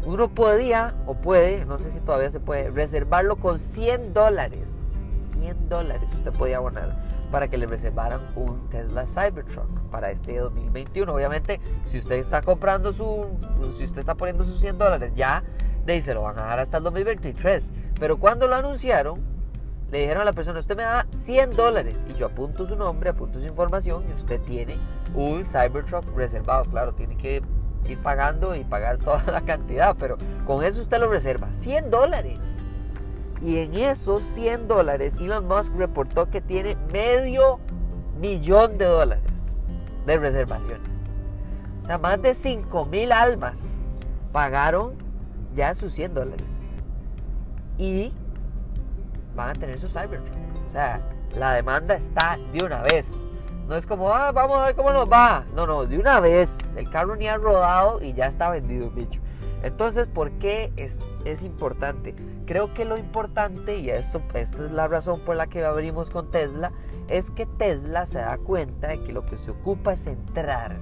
Uno 0.05 0.29
podía, 0.29 0.95
o 1.07 1.15
puede, 1.15 1.65
no 1.67 1.79
sé 1.79 1.91
si 1.91 2.01
todavía 2.01 2.31
se 2.31 2.41
puede, 2.41 2.71
reservarlo 2.71 3.37
con 3.37 3.59
100 3.59 4.15
dólares. 4.15 4.95
100 5.41 5.69
dólares 5.69 6.11
usted 6.13 6.33
podía 6.33 6.59
abonar 6.59 6.97
para 7.31 7.49
que 7.49 7.59
le 7.59 7.67
reservaran 7.67 8.21
un 8.37 8.69
Tesla 8.69 9.05
Cybertruck 9.07 9.69
para 9.91 10.11
este 10.11 10.39
2021. 10.39 11.13
Obviamente, 11.13 11.61
si 11.85 11.99
usted 11.99 12.17
está 12.17 12.43
comprando 12.43 12.93
su, 12.93 13.27
si 13.77 13.85
usted 13.85 14.01
está 14.01 14.15
poniendo 14.15 14.45
sus 14.45 14.61
100 14.61 14.79
dólares 14.79 15.13
ya, 15.15 15.43
de 15.85 15.95
ahí 15.95 16.01
se 16.01 16.15
lo 16.15 16.23
van 16.23 16.39
a 16.39 16.43
dar 16.43 16.61
hasta 16.61 16.79
el 16.79 16.85
2023. 16.85 17.73
Pero 17.99 18.19
cuando 18.19 18.49
lo 18.49 18.57
anunciaron, 18.57 19.36
le 19.91 20.01
dijeron 20.01 20.23
a 20.23 20.25
la 20.25 20.33
persona, 20.33 20.59
usted 20.59 20.77
me 20.77 20.83
da 20.83 21.07
100 21.13 21.53
dólares 21.53 22.05
y 22.11 22.15
yo 22.15 22.27
apunto 22.27 22.67
su 22.67 22.77
nombre, 22.77 23.11
apunto 23.11 23.39
su 23.39 23.47
información 23.47 24.05
y 24.09 24.13
usted 24.13 24.41
tiene 24.43 24.77
un 25.15 25.45
Cybertruck 25.45 26.05
reservado. 26.17 26.65
Claro, 26.65 26.93
tiene 26.93 27.17
que 27.17 27.43
ir 27.87 27.99
pagando 28.03 28.55
y 28.57 28.65
pagar 28.65 28.99
toda 28.99 29.23
la 29.31 29.43
cantidad, 29.43 29.97
pero 29.97 30.19
con 30.45 30.65
eso 30.65 30.81
usted 30.81 30.99
lo 30.99 31.09
reserva. 31.09 31.53
100 31.53 31.91
dólares. 31.91 32.39
Y 33.41 33.59
en 33.59 33.75
esos 33.75 34.23
100 34.23 34.67
dólares, 34.67 35.19
Elon 35.21 35.47
Musk 35.47 35.75
reportó 35.77 36.31
que 36.31 36.41
tiene 36.41 36.77
medio 36.93 37.61
millón 38.19 38.79
de 38.79 38.87
dólares 38.87 39.69
de 40.07 40.19
reservaciones. 40.19 41.09
O 41.83 41.87
sea, 41.87 41.99
más 41.99 42.21
de 42.21 42.35
5 42.35 42.87
mil 42.87 43.13
almas 43.13 43.91
pagaron 44.33 44.97
ya 45.55 45.75
sus 45.75 45.93
100 45.93 46.15
dólares. 46.15 46.73
Y 47.79 48.13
van 49.37 49.51
a 49.51 49.55
tener 49.55 49.79
su 49.79 49.89
Cybertruck. 49.89 50.37
O 50.67 50.71
sea, 50.71 51.01
la 51.33 51.53
demanda 51.53 51.95
está 51.95 52.39
de 52.53 52.65
una 52.65 52.83
vez 52.83 53.31
No 53.69 53.77
es 53.77 53.87
como, 53.87 54.13
ah, 54.13 54.33
vamos 54.33 54.59
a 54.59 54.67
ver 54.67 54.75
cómo 54.75 54.93
nos 54.93 55.11
va. 55.11 55.45
No, 55.55 55.67
no, 55.67 55.85
de 55.87 55.99
una 55.99 56.21
vez. 56.21 56.75
El 56.77 56.91
carro 56.91 57.17
ni 57.17 57.29
ha 57.29 57.37
rodado 57.37 58.03
y 58.03 58.13
ya 58.13 58.27
está 58.27 58.51
vendido, 58.51 58.91
bicho. 58.91 59.21
Entonces, 59.63 60.07
¿por 60.07 60.31
qué 60.33 60.73
es, 60.77 60.99
es 61.25 61.43
importante? 61.43 62.15
Creo 62.47 62.73
que 62.73 62.85
lo 62.85 62.97
importante, 62.97 63.77
y 63.77 63.91
esto, 63.91 64.23
esto 64.35 64.65
es 64.65 64.71
la 64.71 64.87
razón 64.87 65.21
por 65.21 65.35
la 65.35 65.49
que 65.49 65.65
abrimos 65.65 66.11
con 66.11 66.31
Tesla, 66.31 66.73
es 67.09 67.33
que 67.33 67.47
Tesla 67.47 68.07
se 68.07 68.19
da 68.19 68.39
cuenta 68.39 68.89
de 68.89 69.03
que 69.03 69.13
lo 69.13 69.27
que 69.27 69.37
se 69.37 69.51
ocupa 69.51 69.95
es 69.95 70.07
entrar. 70.07 70.79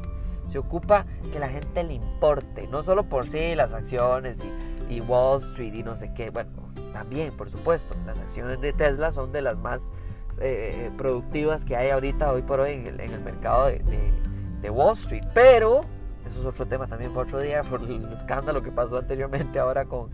Se 0.46 0.58
ocupa 0.58 1.06
que 1.32 1.38
la 1.38 1.49
gente 1.49 1.82
le 1.82 1.94
importe, 1.94 2.66
no 2.66 2.82
solo 2.82 3.08
por 3.08 3.26
sí 3.26 3.54
las 3.54 3.73
acciones 3.73 4.42
y, 4.44 4.94
y 4.94 5.00
Wall 5.00 5.40
Street 5.40 5.73
y 5.73 5.82
no 5.82 5.96
sé 5.96 6.12
qué. 6.12 6.28
Bueno, 6.28 6.50
también, 6.93 7.37
por 7.37 7.50
supuesto, 7.50 7.95
las 8.07 8.19
acciones 8.19 8.61
de 8.61 8.73
Tesla 8.73 9.11
son 9.11 9.33
de 9.33 9.43
las 9.43 9.57
más 9.57 9.93
eh, 10.40 10.90
productivas 10.97 11.64
que 11.64 11.76
hay 11.76 11.90
ahorita, 11.90 12.33
hoy 12.33 12.43
por 12.43 12.61
hoy, 12.61 12.73
en 12.73 13.00
el, 13.00 13.21
mercado 13.21 13.66
de, 13.66 14.71
Wall 14.71 14.95
Street. 14.95 15.25
Pero, 15.35 15.85
eso 16.26 16.40
es 16.40 16.47
otro 16.47 16.66
tema 16.66 16.87
también 16.87 17.12
para 17.12 17.26
otro 17.26 17.40
día, 17.40 17.62
por 17.62 17.83
el 17.83 18.11
escándalo 18.11 18.62
que 18.62 18.71
pasó 18.71 18.99
anteriormente 18.99 19.59
ahora 19.59 19.85
con, 19.85 20.11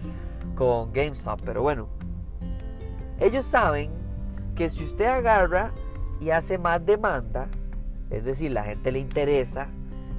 con 0.55 0.93
GameStop. 0.93 1.41
Pero 1.45 1.63
bueno, 1.63 1.89
ellos 3.21 3.47
saben 3.47 3.91
que 4.57 4.69
si 4.69 4.85
usted 4.85 5.07
agarra 5.07 5.73
y 6.21 6.31
hace 6.31 6.59
más 6.59 6.85
demanda, 6.85 7.49
es 8.11 8.25
decir, 8.25 8.51
la 8.51 8.65
gente 8.65 8.91
le 8.91 8.99
interesa, 8.99 9.69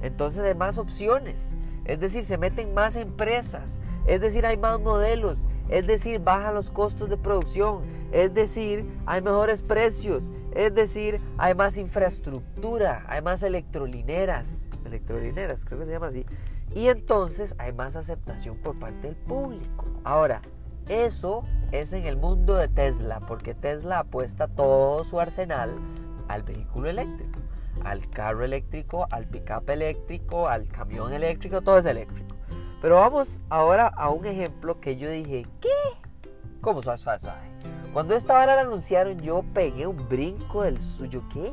entonces 0.02 0.42
hay 0.42 0.54
más 0.54 0.78
opciones. 0.78 1.56
Es 1.84 2.00
decir, 2.00 2.24
se 2.24 2.38
meten 2.38 2.74
más 2.74 2.96
empresas. 2.96 3.80
Es 4.06 4.20
decir, 4.20 4.46
hay 4.46 4.56
más 4.56 4.80
modelos. 4.80 5.46
Es 5.72 5.86
decir, 5.86 6.20
bajan 6.20 6.54
los 6.54 6.70
costos 6.70 7.08
de 7.08 7.16
producción. 7.16 7.82
Es 8.12 8.34
decir, 8.34 8.84
hay 9.06 9.22
mejores 9.22 9.62
precios. 9.62 10.30
Es 10.54 10.74
decir, 10.74 11.18
hay 11.38 11.54
más 11.54 11.78
infraestructura. 11.78 13.06
Hay 13.08 13.22
más 13.22 13.42
electrolineras. 13.42 14.68
Electrolineras, 14.84 15.64
creo 15.64 15.78
que 15.78 15.86
se 15.86 15.92
llama 15.92 16.08
así. 16.08 16.26
Y 16.74 16.88
entonces 16.88 17.54
hay 17.56 17.72
más 17.72 17.96
aceptación 17.96 18.58
por 18.58 18.78
parte 18.78 19.08
del 19.08 19.16
público. 19.16 19.86
Ahora, 20.04 20.42
eso 20.88 21.44
es 21.70 21.94
en 21.94 22.04
el 22.04 22.18
mundo 22.18 22.54
de 22.56 22.68
Tesla, 22.68 23.20
porque 23.20 23.54
Tesla 23.54 24.00
apuesta 24.00 24.48
todo 24.48 25.04
su 25.04 25.20
arsenal 25.20 25.74
al 26.28 26.42
vehículo 26.42 26.90
eléctrico 26.90 27.38
al 27.84 28.08
carro 28.10 28.44
eléctrico, 28.44 29.06
al 29.10 29.26
pickup 29.26 29.68
eléctrico, 29.68 30.48
al 30.48 30.68
camión 30.68 31.12
eléctrico, 31.12 31.62
todo 31.62 31.78
es 31.78 31.86
eléctrico. 31.86 32.36
Pero 32.82 32.96
vamos 32.96 33.40
ahora 33.48 33.86
a 33.86 34.10
un 34.10 34.26
ejemplo 34.26 34.80
que 34.80 34.96
yo 34.96 35.08
dije, 35.08 35.46
¿qué? 35.60 35.68
¿Cómo 36.60 36.82
suave, 36.82 36.98
suave, 36.98 37.20
suave? 37.20 37.38
Cuando 37.92 38.16
esta 38.16 38.34
hora 38.34 38.56
la 38.56 38.62
anunciaron, 38.62 39.20
yo 39.20 39.44
pegué 39.54 39.86
un 39.86 40.08
brinco 40.08 40.62
del 40.62 40.80
suyo, 40.80 41.22
¿qué? 41.32 41.52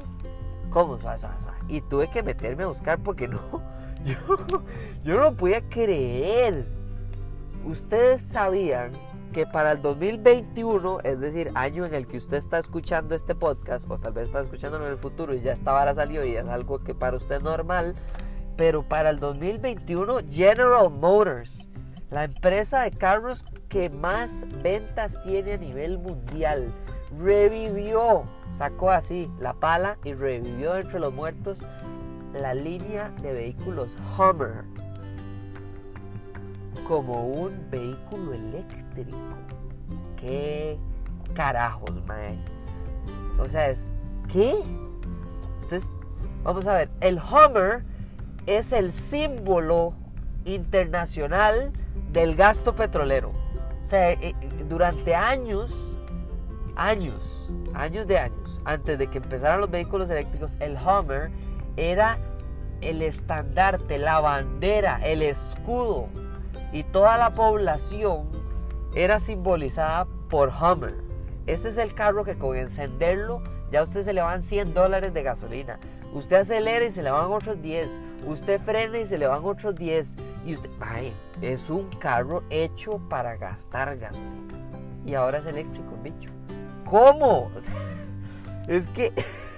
¿Cómo 0.72 0.98
suave, 0.98 1.20
suave, 1.20 1.36
suave? 1.44 1.58
Y 1.68 1.82
tuve 1.82 2.10
que 2.10 2.24
meterme 2.24 2.64
a 2.64 2.68
buscar 2.68 2.98
porque 2.98 3.28
no, 3.28 3.40
yo, 4.04 4.16
yo 5.04 5.16
no 5.18 5.22
lo 5.22 5.38
podía 5.38 5.62
creer. 5.70 6.66
Ustedes 7.64 8.24
sabían 8.24 8.92
que 9.32 9.46
para 9.46 9.74
el 9.74 9.84
2021, 9.84 10.98
es 11.04 11.20
decir, 11.20 11.52
año 11.54 11.86
en 11.86 11.94
el 11.94 12.08
que 12.08 12.18
usted 12.18 12.38
está 12.38 12.58
escuchando 12.58 13.14
este 13.14 13.36
podcast, 13.36 13.86
o 13.92 14.00
tal 14.00 14.14
vez 14.14 14.30
está 14.30 14.42
escuchándolo 14.42 14.88
en 14.88 14.94
el 14.94 14.98
futuro 14.98 15.36
y 15.36 15.42
ya 15.42 15.54
esta 15.54 15.74
vara 15.74 15.94
salió 15.94 16.26
y 16.26 16.36
es 16.36 16.48
algo 16.48 16.80
que 16.80 16.96
para 16.96 17.18
usted 17.18 17.36
es 17.36 17.44
normal, 17.44 17.96
pero 18.60 18.84
para 18.84 19.10
el 19.10 19.22
2021 19.22 20.18
General 20.30 20.92
Motors, 20.92 21.70
la 22.12 22.26
empresa 22.26 22.82
de 22.82 22.92
carros 22.92 23.46
que 23.70 23.90
más 23.90 24.46
ventas 24.62 25.24
tiene 25.24 25.54
a 25.54 25.58
nivel 25.58 25.98
mundial, 25.98 26.74
revivió, 27.18 28.26
sacó 28.50 28.92
así 28.92 29.32
la 29.40 29.54
pala 29.54 29.98
y 30.04 30.14
revivió 30.14 30.76
entre 30.76 31.00
los 31.00 31.14
muertos 31.14 31.66
la 32.34 32.54
línea 32.54 33.12
de 33.22 33.32
vehículos 33.32 33.98
Hummer 34.18 34.66
como 36.86 37.28
un 37.28 37.66
vehículo 37.72 38.34
eléctrico. 38.34 39.18
¿Qué 40.18 40.78
carajos, 41.34 42.04
mae? 42.06 42.38
O 43.40 43.48
sea, 43.48 43.70
es. 43.70 43.98
¿Qué? 44.28 44.54
Entonces, 45.62 45.94
vamos 46.44 46.68
a 46.68 46.76
ver. 46.76 46.90
El 47.00 47.20
Hummer 47.20 47.86
es 48.50 48.72
el 48.72 48.94
símbolo 48.94 49.94
internacional 50.44 51.72
del 52.12 52.36
gasto 52.36 52.74
petrolero. 52.74 53.32
O 53.80 53.86
sea, 53.86 54.12
eh, 54.12 54.20
eh, 54.22 54.36
durante 54.68 55.14
años, 55.14 55.98
años, 56.76 57.52
años 57.76 58.08
de 58.08 58.18
años, 58.18 58.60
antes 58.66 58.98
de 58.98 59.08
que 59.08 59.20
empezaran 59.20 59.62
los 59.62 59.70
vehículos 59.70 60.10
eléctricos, 60.10 60.58
el 60.60 60.78
Hummer 60.78 61.30
era 61.78 62.18
el 62.82 63.04
estandarte, 63.04 64.00
la 64.00 64.20
bandera, 64.20 65.00
el 65.04 65.22
escudo 65.22 66.08
y 66.74 66.84
toda 66.84 67.20
la 67.20 67.36
población 67.36 68.30
era 68.96 69.20
simbolizada 69.20 70.08
por 70.28 70.50
Hummer. 70.50 70.96
Este 71.46 71.70
es 71.70 71.78
el 71.78 71.94
carro 71.94 72.24
que 72.24 72.36
con 72.36 72.58
encenderlo 72.58 73.44
ya 73.72 73.84
usted 73.84 74.04
se 74.04 74.14
le 74.14 74.22
van 74.22 74.42
100 74.42 74.74
dólares 74.74 75.14
de 75.14 75.22
gasolina. 75.22 75.80
Usted 76.14 76.38
acelera 76.38 76.86
y 76.86 76.92
se 76.92 77.04
le 77.04 77.12
van 77.12 77.32
otros 77.32 77.62
10. 77.62 78.02
Usted 78.28 78.60
frena 78.62 79.00
y 79.00 79.06
se 79.06 79.18
le 79.18 79.28
van 79.28 79.44
otros 79.44 79.76
10. 79.76 80.16
Y 80.46 80.54
usted, 80.54 80.70
ay, 80.80 81.14
es 81.42 81.70
un 81.70 81.90
carro 82.00 82.44
hecho 82.50 83.00
para 83.10 83.38
gastar 83.38 83.98
gasolina. 83.98 84.54
Y 85.06 85.14
ahora 85.14 85.40
es 85.40 85.46
eléctrico, 85.46 85.98
bicho. 86.04 86.30
¿Cómo? 86.86 87.52
es 88.68 88.88
que 88.88 89.14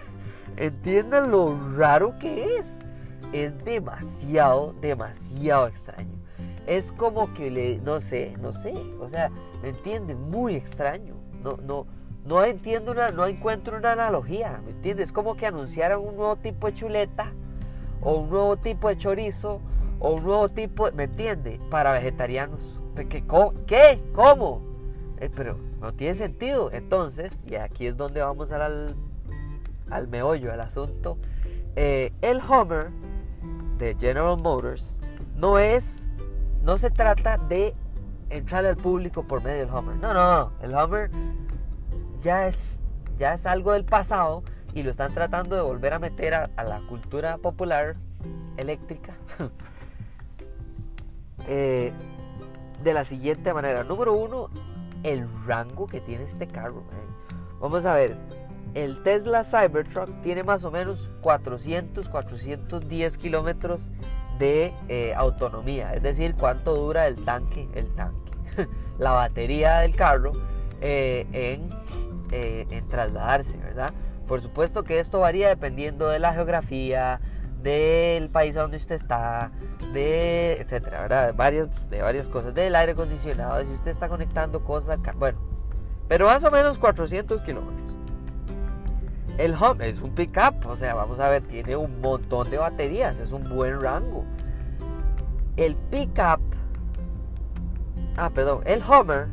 entiendan 0.58 1.31
lo 1.31 1.58
raro 1.75 2.17
que 2.20 2.58
es. 2.58 2.86
Es 3.31 3.58
demasiado, 3.63 4.75
demasiado 4.81 5.67
extraño 5.67 6.22
es 6.67 6.91
como 6.91 7.34
que 7.34 7.50
le, 7.51 7.79
no 7.79 8.00
sé, 8.00 8.38
no 8.39 8.53
sé, 8.53 8.74
o 9.00 9.08
sea, 9.08 9.29
¿me 9.62 9.70
entienden? 9.70 10.29
Muy 10.29 10.55
extraño. 10.55 11.15
No, 11.43 11.58
no, 11.58 11.88
no 12.25 12.44
entiendo 12.44 12.92
una, 12.92 13.12
no 13.12 13.25
encuentro 13.25 13.78
una 13.78 13.94
analogía, 13.94 14.62
¿me 14.63 14.72
entiendes? 14.72 15.08
Es 15.08 15.12
como 15.13 15.36
que 15.36 15.48
anunciaran 15.48 16.00
un 16.00 16.16
nuevo 16.16 16.36
tipo 16.36 16.68
de 16.68 16.74
chuleta, 16.74 17.34
o 18.01 18.16
un 18.16 18.30
nuevo 18.30 18.58
tipo 18.58 18.90
de 18.90 18.98
chorizo, 18.98 19.62
o 20.00 20.16
un 20.16 20.24
nuevo 20.24 20.50
tipo, 20.50 20.92
¿me 20.94 21.04
entiende? 21.04 21.60
Para 21.70 21.94
vegetarianos. 21.94 22.82
¿Qué? 22.96 23.24
¿Qué? 23.66 24.04
¿Cómo? 24.13 24.62
Eh, 25.20 25.30
pero 25.34 25.58
no 25.80 25.94
tiene 25.94 26.16
sentido. 26.16 26.72
Entonces, 26.72 27.46
y 27.48 27.56
aquí 27.56 27.88
es 27.88 27.98
donde 27.98 28.22
vamos 28.22 28.51
al, 28.51 28.96
al 29.90 30.08
meollo, 30.08 30.51
al 30.51 30.62
asunto. 30.62 31.18
Eh, 31.75 32.12
el 32.22 32.40
Hummer 32.40 32.90
de 33.78 33.96
General 34.00 34.38
Motors 34.38 35.00
no 35.36 35.58
es 35.58 36.12
no 36.63 36.78
se 36.78 36.92
trata 36.92 37.38
de 37.38 37.74
entrar 38.30 38.66
al 38.66 38.78
público 38.78 39.24
por 39.24 39.44
medio 39.44 39.66
del 39.66 39.74
Hummer. 39.74 39.96
No, 39.98 40.13
no, 40.13 40.40
no. 40.40 40.51
El 40.62 40.75
Hummer 40.75 41.10
ya 42.22 42.48
es, 42.48 42.84
ya 43.18 43.34
es 43.34 43.46
algo 43.46 43.74
del 43.74 43.86
pasado 43.86 44.44
y 44.74 44.84
lo 44.84 44.92
están 44.92 45.13
tratando 45.13 45.56
de 45.56 45.62
volver 45.62 45.94
a 45.94 46.00
meter 46.00 46.34
a, 46.34 46.50
la 46.63 46.82
cultura 46.88 47.38
popular 47.38 47.98
eléctrica 48.58 49.16
eh, 51.48 51.92
de 52.84 52.94
la 52.94 53.04
siguiente 53.04 53.54
manera. 53.54 53.84
Número 53.84 54.13
uno, 54.13 54.50
el 55.04 55.28
rango 55.46 55.88
que 55.88 56.00
tiene 56.00 56.24
este 56.24 56.48
carro. 56.48 56.84
Vamos 57.60 57.86
a 57.86 57.96
ver. 57.96 58.18
El 58.74 59.04
Tesla 59.04 59.44
Cybertruck 59.44 60.22
tiene 60.22 60.44
más 60.44 60.63
o 60.63 60.72
menos 60.72 61.12
400, 61.22 62.08
410 62.08 63.18
kilómetros 63.18 63.92
de 64.40 64.74
eh, 64.88 65.13
autonomía, 65.16 65.94
es 65.94 66.01
decir, 66.01 66.36
cuánto 66.36 66.74
dura 66.74 67.06
el 67.06 67.24
tanque, 67.25 67.68
el 67.75 67.94
tanque, 67.94 68.32
la 68.98 69.12
batería 69.12 69.80
del 69.80 69.94
carro 69.94 70.32
eh, 70.80 71.28
en, 71.34 71.70
eh, 72.32 72.68
en 72.70 72.88
trasladarse, 72.88 73.58
¿verdad? 73.58 73.94
Por 74.28 74.42
supuesto 74.42 74.84
que 74.84 75.00
esto 75.00 75.20
varía 75.20 75.50
dependiendo 75.50 76.08
de 76.08 76.20
la 76.20 76.34
geografía, 76.34 77.20
del 77.62 78.30
país 78.30 78.58
a 78.58 78.62
donde 78.62 78.78
usted 78.78 78.96
está, 78.96 79.52
de 79.94 80.54
etcétera, 80.54 81.02
¿verdad? 81.02 81.28
De 81.28 81.32
varias, 81.34 81.90
de 81.90 82.02
varias 82.02 82.28
cosas, 82.28 82.54
del 82.54 82.76
aire 82.76 82.94
acondicionado, 82.94 83.60
si 83.62 83.72
usted 83.72 83.92
está 83.92 84.10
conectando 84.10 84.64
cosas, 84.64 85.00
bueno, 85.18 85.40
pero 86.08 86.26
más 86.26 86.44
o 86.44 86.52
menos 86.52 86.78
400 86.78 87.42
kilómetros. 87.42 87.82
El 89.38 89.54
Hum 89.54 89.82
es 89.82 90.02
un 90.02 90.14
pickup, 90.14 90.66
o 90.68 90.76
sea, 90.76 90.94
vamos 90.94 91.20
a 91.20 91.30
ver, 91.30 91.44
tiene 91.44 91.76
un 91.76 92.02
montón 92.02 92.50
de 92.50 92.58
baterías, 92.58 93.18
es 93.20 93.32
un 93.32 93.50
buen 93.50 93.82
rango. 93.82 94.26
El 95.56 95.76
pickup, 95.76 96.42
ah, 98.18 98.30
perdón, 98.34 98.62
el 98.66 98.84
Hummer 98.84 99.30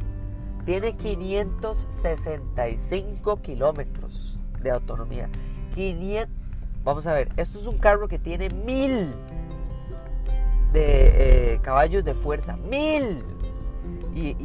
tiene 0.69 0.93
565 0.99 3.41
kilómetros 3.41 4.39
de 4.63 4.71
autonomía. 4.71 5.31
500, 5.75 6.29
vamos 6.85 7.07
a 7.07 7.15
ver, 7.15 7.33
esto 7.39 7.59
es 7.59 7.67
un 7.67 7.79
carro 7.79 8.07
que 8.07 8.19
tiene 8.19 8.51
1000 8.51 9.15
de 10.75 11.55
eh, 11.55 11.61
caballos 11.63 12.05
de 12.05 12.13
fuerza, 12.13 12.59
1000 12.59 13.25
y, 14.15 14.37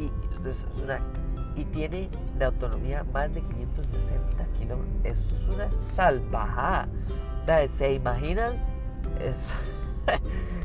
y 1.56 1.64
tiene 1.66 2.08
de 2.38 2.44
autonomía 2.46 3.04
más 3.12 3.34
de 3.34 3.42
560 3.42 4.46
kilómetros. 4.58 5.04
Eso 5.04 5.34
es 5.34 5.46
una 5.48 5.70
salvajada. 5.70 6.88
O 7.38 7.42
O 7.42 7.44
sea, 7.44 7.68
¿se 7.68 7.92
imaginan? 7.92 8.54
Es, 9.20 9.50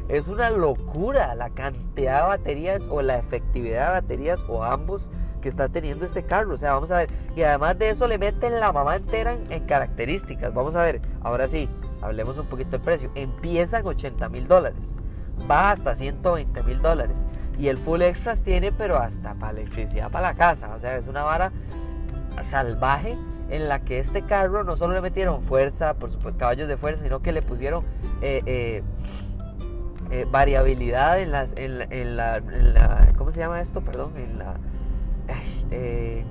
es 0.09 0.27
una 0.27 0.49
locura 0.49 1.35
la 1.35 1.51
cantidad 1.51 2.23
de 2.23 2.27
baterías 2.27 2.87
o 2.89 3.03
la 3.03 3.17
efectividad 3.17 3.87
de 3.87 4.01
baterías 4.01 4.43
o 4.47 4.63
ambos 4.63 5.11
que 5.39 5.47
está 5.47 5.69
teniendo 5.69 6.03
este 6.03 6.23
carro. 6.23 6.55
O 6.55 6.57
sea, 6.57 6.73
vamos 6.73 6.91
a 6.91 6.97
ver. 6.97 7.09
Y 7.35 7.43
además 7.43 7.77
de 7.77 7.91
eso 7.91 8.07
le 8.07 8.17
meten 8.17 8.59
la 8.59 8.73
mamá 8.73 8.95
entera 8.95 9.37
en, 9.49 9.65
características. 9.65 10.53
Vamos 10.53 10.75
a 10.75 10.81
ver. 10.81 11.01
Ahora 11.21 11.47
sí, 11.47 11.69
hablemos 12.01 12.39
un 12.39 12.47
poquito 12.47 12.71
del 12.71 12.81
precio. 12.81 13.11
Empieza 13.13 13.79
en 13.79 13.85
80 13.85 14.29
mil 14.29 14.47
dólares. 14.47 14.99
Va 15.49 15.69
hasta 15.69 15.93
120 15.93 16.63
mil 16.63 16.81
dólares. 16.81 17.27
Y 17.59 17.67
el 17.67 17.77
Full 17.77 18.01
Extras 18.01 18.41
tiene, 18.41 18.71
pero 18.71 18.97
hasta 18.97 19.35
para 19.35 19.59
electricidad 19.59 20.09
para 20.09 20.29
la 20.29 20.35
casa. 20.35 20.73
O 20.75 20.79
sea, 20.79 20.97
es 20.97 21.07
una 21.07 21.23
vara 21.23 21.51
salvaje 22.41 23.15
en 23.49 23.67
la 23.67 23.83
que 23.83 23.99
este 23.99 24.23
carro 24.23 24.63
no 24.63 24.75
solo 24.75 24.93
le 24.93 25.01
metieron 25.01 25.43
fuerza, 25.43 25.95
por 25.95 26.09
supuesto 26.09 26.39
caballos 26.39 26.67
de 26.67 26.77
fuerza, 26.77 27.03
sino 27.03 27.21
que 27.21 27.31
le 27.31 27.41
pusieron 27.41 27.83
eh, 28.21 28.41
eh, 28.45 28.83
eh, 30.11 30.25
variabilidad 30.29 31.19
en, 31.19 31.31
las, 31.31 31.53
en, 31.55 31.79
la, 31.79 31.83
en, 31.85 32.73
la, 32.73 33.13
¿Cómo 33.17 33.31
se 33.31 33.39
llama 33.39 33.61
esto? 33.61 33.81
Perdón, 33.81 34.13
en 34.17 34.39
la 34.39 34.55
eh, 35.71 36.25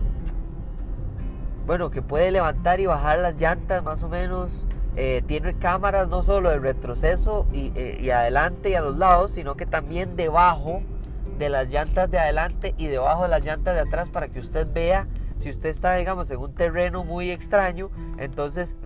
bueno, 1.67 1.91
que 1.91 2.01
puede 2.01 2.31
levantar 2.31 2.81
y 2.81 2.87
bajar 2.87 3.19
las 3.19 3.37
llantas 3.37 3.83
más 3.83 4.03
o 4.03 4.09
menos. 4.09 4.67
Eh, 4.97 5.23
tiene 5.27 5.57
cámaras 5.57 6.09
no 6.09 6.23
solo 6.23 6.49
de 6.51 6.59
retroceso 6.59 7.47
eh, 7.53 8.01
y, 8.03 8.11
adelante 8.11 8.71
y 8.71 8.75
a 8.75 8.81
los 8.81 8.97
lados, 8.97 9.33
sino 9.33 9.55
que 9.55 9.67
también 9.67 10.17
debajo 10.17 10.83
de 11.39 11.51
las 11.51 11.69
llantas 11.69 12.11
de 12.11 12.19
adelante 12.19 12.75
y 12.79 12.89
debajo 12.89 13.23
de 13.23 13.29
las 13.29 13.45
llantas 13.45 13.75
de 13.75 13.83
atrás 13.83 14.11
para 14.11 14.29
que 14.29 14.41
usted 14.41 14.67
vea 14.73 15.07
si 15.37 15.51
usted 15.51 15.69
está, 15.69 15.95
digamos, 15.95 16.31
en 16.33 16.39
un 16.39 16.53
terreno 16.53 17.05
muy 17.05 17.31
extraño. 17.31 17.91
Entonces, 18.17 18.77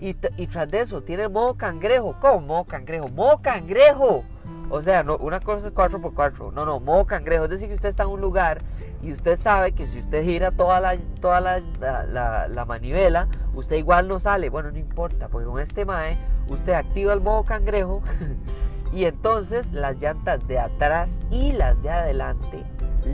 y, 0.00 0.14
tras 0.14 0.70
de 0.70 0.80
eso, 0.80 1.02
tiene 1.02 1.28
modo 1.28 1.54
cangrejo. 1.54 2.16
¿Cómo 2.20 2.40
modo 2.40 2.64
cangrejo? 2.64 3.08
¡Modo 3.08 3.40
cangrejo! 3.40 4.24
O 4.68 4.82
sea, 4.82 5.04
una 5.20 5.40
cosa 5.40 5.68
es 5.68 5.74
4x4. 5.74 6.52
No, 6.52 6.64
no, 6.64 6.80
modo 6.80 7.06
cangrejo. 7.06 7.44
Es 7.44 7.50
decir, 7.50 7.68
que 7.68 7.74
usted 7.74 7.88
está 7.88 8.02
en 8.02 8.10
un 8.10 8.20
lugar 8.20 8.62
y 9.02 9.12
usted 9.12 9.36
sabe 9.36 9.72
que 9.72 9.86
si 9.86 10.00
usted 10.00 10.24
gira 10.24 10.50
toda 10.50 10.80
la, 10.80 10.96
toda 11.20 11.40
la, 11.40 12.64
manivela, 12.66 13.28
usted 13.54 13.76
igual 13.76 14.08
no 14.08 14.18
sale. 14.18 14.50
Bueno, 14.50 14.70
no 14.70 14.78
importa, 14.78 15.28
porque 15.28 15.46
con 15.46 15.60
este 15.60 15.84
MAE 15.84 16.18
usted 16.48 16.72
activa 16.72 17.12
el 17.12 17.20
modo 17.20 17.44
cangrejo 17.44 18.02
y 18.92 19.04
entonces 19.04 19.72
las 19.72 19.96
llantas 19.96 20.46
de 20.48 20.58
atrás 20.58 21.20
y 21.30 21.52
las 21.52 21.80
de 21.82 21.90
adelante 21.90 22.64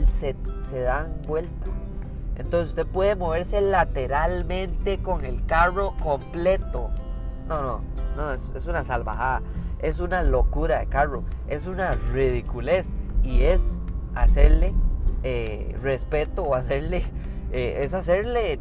se, 0.09 0.35
dan 0.81 1.21
vuelta. 1.27 1.67
Entonces 2.35 2.69
usted 2.69 2.87
puede 2.87 3.15
moverse 3.15 3.61
lateralmente 3.61 5.01
con 5.01 5.25
el 5.25 5.45
carro 5.45 5.95
completo. 6.01 6.89
No, 7.47 7.61
no, 7.61 7.81
no, 8.15 8.31
es, 8.31 8.67
una 8.67 8.83
salvajada 8.83 9.41
es 9.83 9.99
una 9.99 10.23
locura 10.23 10.79
de 10.79 10.87
carro, 10.87 11.23
es 11.47 11.67
una 11.67 11.91
ridiculez 11.91 12.95
y 13.21 13.43
es 13.43 13.77
hacerle 14.15 14.73
eh, 15.23 15.75
respeto 15.81 16.43
o 16.43 16.55
hacerle, 16.55 17.03
eh, 17.51 17.79
es 17.81 17.93
hacerle 17.93 18.59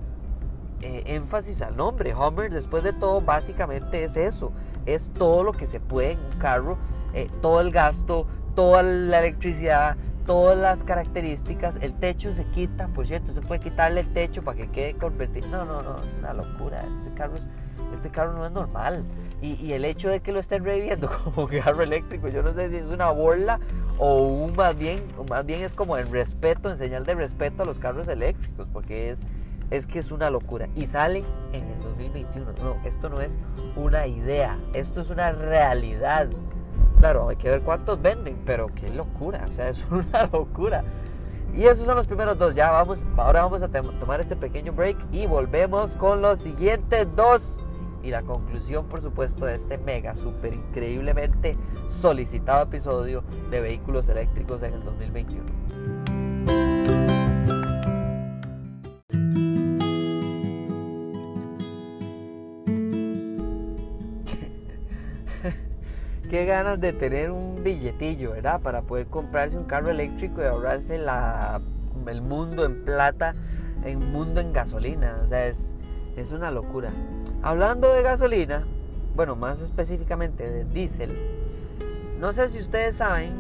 eh, 0.81 1.03
énfasis 1.07 1.63
al 1.63 1.77
nombre. 1.77 2.13
Hummer, 2.15 2.53
después 2.53 2.83
de 2.83 2.93
todo, 2.93 3.21
básicamente 3.21 4.03
es 4.03 4.17
eso, 4.17 4.53
es 4.85 5.13
todo 5.15 5.45
lo 5.45 5.53
que 5.53 5.65
se 5.65 5.79
puede 5.79 6.13
en 6.13 6.19
un 6.19 6.39
carro, 6.39 6.77
todo 7.41 7.61
el 7.61 7.71
gasto, 7.71 8.27
toda 8.57 8.83
la 8.83 9.21
electricidad, 9.21 9.97
todas 10.27 10.57
las 10.57 10.85
características, 10.85 11.79
el 11.83 11.95
techo 11.95 12.33
se 12.33 12.45
quita, 12.47 12.89
por 12.89 13.07
cierto, 13.07 13.33
se 13.33 13.41
puede 13.41 13.61
quitarle 13.61 14.01
el 14.01 14.13
techo 14.13 14.43
para 14.43 14.57
que 14.57 14.71
quede 14.71 14.95
convertido. 14.95 15.49
No, 15.49 15.65
no, 15.65 15.83
no, 15.83 15.99
es 15.99 16.13
una 16.19 16.33
locura, 16.33 16.85
este 16.89 17.13
carro, 17.15 17.35
este 17.93 18.11
carro 18.11 18.33
no 18.33 18.47
es 18.47 18.53
normal. 18.53 19.05
Y, 19.41 19.73
el 19.73 19.85
hecho 19.85 20.09
de 20.09 20.21
que 20.21 20.31
lo 20.31 20.39
estén 20.39 20.65
reviviendo 20.65 21.11
como 21.25 21.49
carro 21.49 21.83
eléctrico, 21.83 22.29
yo 22.29 22.43
no 22.43 22.53
sé 22.53 22.69
si 22.71 22.77
es 22.77 22.87
una 22.87 23.11
burla 23.11 23.59
o 23.99 24.29
un 24.29 24.55
más 24.55 24.77
bien, 24.77 25.03
más 25.29 25.45
bien 25.45 25.63
es 25.63 25.75
como 25.75 25.99
en 25.99 26.11
respeto, 26.13 26.71
en 26.71 26.77
señal 26.77 27.05
de 27.05 27.15
respeto 27.15 27.65
a 27.65 27.67
los 27.67 27.81
carros 27.81 28.07
eléctricos, 28.07 28.69
porque 28.73 29.11
es, 29.11 29.25
es 29.71 29.87
que 29.87 29.99
es 29.99 30.13
una 30.13 30.31
locura. 30.31 30.69
Y 30.77 30.87
sale 30.87 31.25
en 31.53 31.65
el 31.65 31.81
2021. 31.81 32.53
No, 32.63 32.77
esto 32.85 33.09
no 33.09 33.21
es 33.21 33.41
una 33.75 34.07
idea, 34.07 34.59
esto 34.75 35.01
es 35.01 35.11
una 35.11 35.33
realidad. 35.33 36.29
Claro, 37.03 37.29
hay 37.29 37.35
que 37.35 37.51
ver 37.51 37.63
cuántos 37.63 38.01
venden, 38.01 38.41
pero 38.47 38.69
qué 38.69 38.89
locura, 38.89 39.45
o 39.49 39.51
sea, 39.51 39.69
es 39.69 39.85
una 39.91 40.31
locura. 40.33 40.85
Y 41.53 41.65
esos 41.65 41.85
son 41.85 41.97
los 41.97 42.07
primeros 42.07 42.39
dos. 42.39 42.55
Ya 42.55 42.71
vamos, 42.71 43.05
ahora 43.17 43.43
vamos 43.43 43.61
a 43.61 43.69
tomar 43.69 44.21
este 44.21 44.37
pequeño 44.37 44.73
break 44.73 44.97
y 45.11 45.27
volvemos 45.27 45.97
con 45.97 46.23
los 46.23 46.39
siguientes 46.39 47.09
dos 47.17 47.67
y 48.05 48.11
la 48.11 48.23
conclusión, 48.23 48.87
por 48.87 49.01
supuesto, 49.01 49.47
de 49.47 49.57
este 49.57 49.79
mega, 49.79 50.15
super 50.15 50.55
increíblemente 50.55 51.59
solicitado 51.89 52.63
episodio 52.63 53.25
de 53.51 53.61
vehículos 53.61 54.09
eléctricos 54.09 54.63
en 54.63 54.75
el 54.75 54.85
2021. 54.85 56.02
Qué 66.33 66.47
ganas 66.47 66.81
de 66.81 66.95
tener 66.95 67.31
un 67.31 67.63
billetillo, 67.63 68.31
¿verdad? 68.31 68.63
Para 68.63 68.81
poder 68.81 69.07
comprarse 69.07 69.59
un 69.59 69.65
carro 69.65 69.91
eléctrico 69.91 70.41
y 70.41 70.47
ahorrarse 70.47 70.97
la, 70.97 71.61
el 72.07 72.23
mundo 72.23 72.65
en 72.65 72.87
plata, 72.87 73.35
en 73.85 74.11
mundo 74.13 74.41
en 74.41 74.55
gasolina. 74.55 75.21
O 75.23 75.27
sea, 75.27 75.47
es, 75.47 75.75
es 76.17 76.33
una 76.33 76.51
locura. 76.51 76.91
Hablando 77.43 77.93
de 77.93 78.03
gasolina, 78.03 78.67
bueno, 79.15 79.37
más 79.37 79.61
específicamente 79.61 80.49
de 80.49 80.65
diésel, 80.65 81.15
no 82.19 82.33
sé 82.33 82.49
si 82.49 82.61
ustedes 82.61 82.97
saben, 82.97 83.35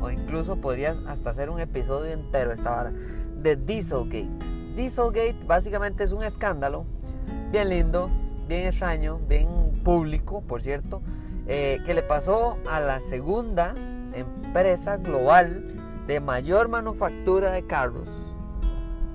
o 0.00 0.08
incluso 0.08 0.56
podrías 0.56 1.02
hasta 1.06 1.28
hacer 1.28 1.50
un 1.50 1.60
episodio 1.60 2.14
entero 2.14 2.50
esta 2.50 2.80
hora, 2.80 2.94
de 3.42 3.56
Dieselgate. 3.56 4.30
Dieselgate 4.74 5.36
básicamente 5.46 6.02
es 6.02 6.12
un 6.12 6.22
escándalo, 6.22 6.86
bien 7.52 7.68
lindo, 7.68 8.10
bien 8.48 8.68
extraño, 8.68 9.20
bien 9.28 9.82
público, 9.84 10.40
por 10.40 10.62
cierto, 10.62 11.02
eh, 11.48 11.80
que 11.86 11.94
le 11.94 12.02
pasó 12.02 12.58
a 12.68 12.78
la 12.78 13.00
segunda 13.00 13.74
empresa 14.12 14.98
global 14.98 15.64
de 16.06 16.20
mayor 16.20 16.68
manufactura 16.68 17.50
de 17.50 17.66
carros 17.66 18.36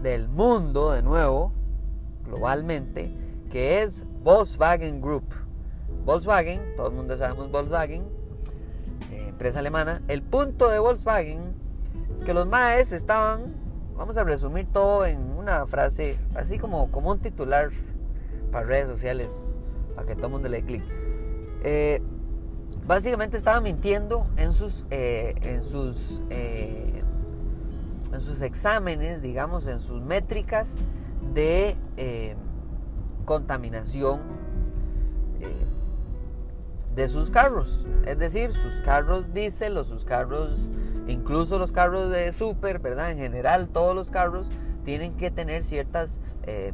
del 0.02 0.28
mundo, 0.28 0.92
de 0.92 1.04
nuevo, 1.04 1.52
globalmente, 2.26 3.14
que 3.52 3.84
es 3.84 4.06
Volkswagen 4.24 5.00
Group. 5.00 5.26
Volkswagen, 6.06 6.60
todo 6.76 6.88
el 6.88 6.94
mundo 6.96 7.16
sabemos 7.18 7.52
Volkswagen, 7.52 8.02
eh, 9.12 9.28
empresa 9.30 9.60
alemana. 9.60 10.02
El 10.08 10.24
punto 10.24 10.70
de 10.70 10.80
Volkswagen 10.80 11.40
es 12.16 12.24
que 12.24 12.34
los 12.34 12.48
maes 12.48 12.92
estaban, 12.94 13.54
vamos 13.96 14.18
a 14.18 14.24
resumir 14.24 14.68
todo 14.74 15.06
en 15.06 15.20
una 15.38 15.68
frase, 15.68 16.18
así 16.34 16.58
como, 16.58 16.90
como 16.90 17.12
un 17.12 17.20
titular 17.20 17.70
para 18.52 18.66
redes 18.66 18.88
sociales, 18.88 19.60
para 19.96 20.08
que 20.08 20.16
todo 20.16 20.28
el 20.28 20.34
mundo 20.34 20.50
le 20.50 20.62
dé 20.62 20.66
clic. 20.66 20.84
Eh, 21.64 22.02
básicamente 22.86 23.38
estaban 23.38 23.64
mintiendo 23.64 24.28
en 24.38 24.54
sus, 24.54 24.86
eh, 24.92 25.36
en 25.42 25.62
sus, 25.62 26.22
en 26.30 27.02
sus 28.20 28.42
exámenes, 28.42 29.22
digamos, 29.22 29.68
en 29.68 29.80
sus 29.80 30.02
métricas 30.02 30.82
de 31.34 31.76
contaminación 33.26 34.22
eh, 35.40 35.66
de 36.96 37.08
sus 37.08 37.30
carros. 37.30 37.88
Es 38.06 38.18
decir, 38.18 38.52
sus 38.52 38.80
carros 38.80 39.34
diésel 39.34 39.78
o 39.78 39.84
sus 39.84 40.04
carros, 40.04 40.72
incluso 41.08 41.58
los 41.58 41.72
carros 41.72 42.12
de 42.12 42.32
super, 42.32 42.80
¿verdad? 42.80 43.12
En 43.12 43.18
general, 43.18 43.70
todos 43.70 43.96
los 43.96 44.12
carros 44.12 44.50
tienen 44.84 45.16
que 45.16 45.32
tener 45.32 45.64
ciertas 45.64 46.20
eh, 46.44 46.74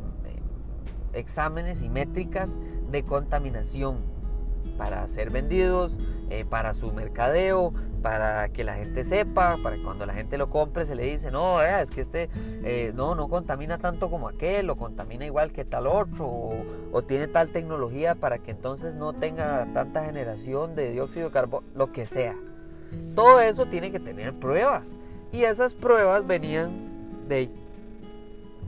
exámenes 1.14 1.84
y 1.84 1.90
métricas 1.90 2.60
de 2.92 3.04
contaminación 3.04 3.98
para 4.78 5.08
ser 5.08 5.30
vendidos, 5.30 6.00
eh, 6.30 6.46
para 6.50 6.74
su 6.74 6.92
mercadeo, 6.94 7.74
para 8.02 8.50
que 8.50 8.64
la 8.64 8.76
gente 8.76 9.04
sepa, 9.04 9.58
para 9.62 9.76
que 9.76 9.84
cuando 9.84 10.06
la 10.06 10.14
gente 10.14 10.38
lo 10.38 10.50
compre 10.50 10.86
se 10.86 10.96
le 10.96 11.04
dice, 11.04 11.32
no, 11.32 11.62
es 11.62 11.92
que 11.92 12.02
este 12.02 12.30
eh, 12.64 12.94
no, 12.96 13.16
no 13.16 13.28
contamina 13.28 13.78
tanto 13.78 14.10
como 14.10 14.28
aquel, 14.28 14.70
o 14.70 14.78
contamina 14.78 15.26
igual 15.26 15.52
que 15.52 15.66
tal 15.66 15.88
otro, 15.88 16.28
o, 16.92 17.02
tiene 17.02 17.28
tal 17.28 17.50
tecnología 17.50 18.16
para 18.16 18.40
que 18.40 18.52
entonces 18.52 18.96
no 18.96 19.14
tenga 19.14 19.68
tanta 19.74 20.06
generación 20.06 20.76
de 20.76 20.92
dióxido 20.92 21.28
de 21.28 21.34
carbono, 21.34 21.66
lo 21.76 21.92
que 21.92 22.06
sea. 22.06 22.36
Todo 23.16 23.40
eso 23.40 23.66
tiene 23.66 23.92
que 23.92 24.00
tener 24.00 24.34
pruebas. 24.34 24.98
Y 25.32 25.44
esas 25.44 25.74
pruebas 25.74 26.26
venían 26.26 27.28
de, 27.28 27.50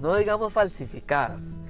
no 0.01 0.15
digamos 0.15 0.53
falsificadas, 0.53 1.61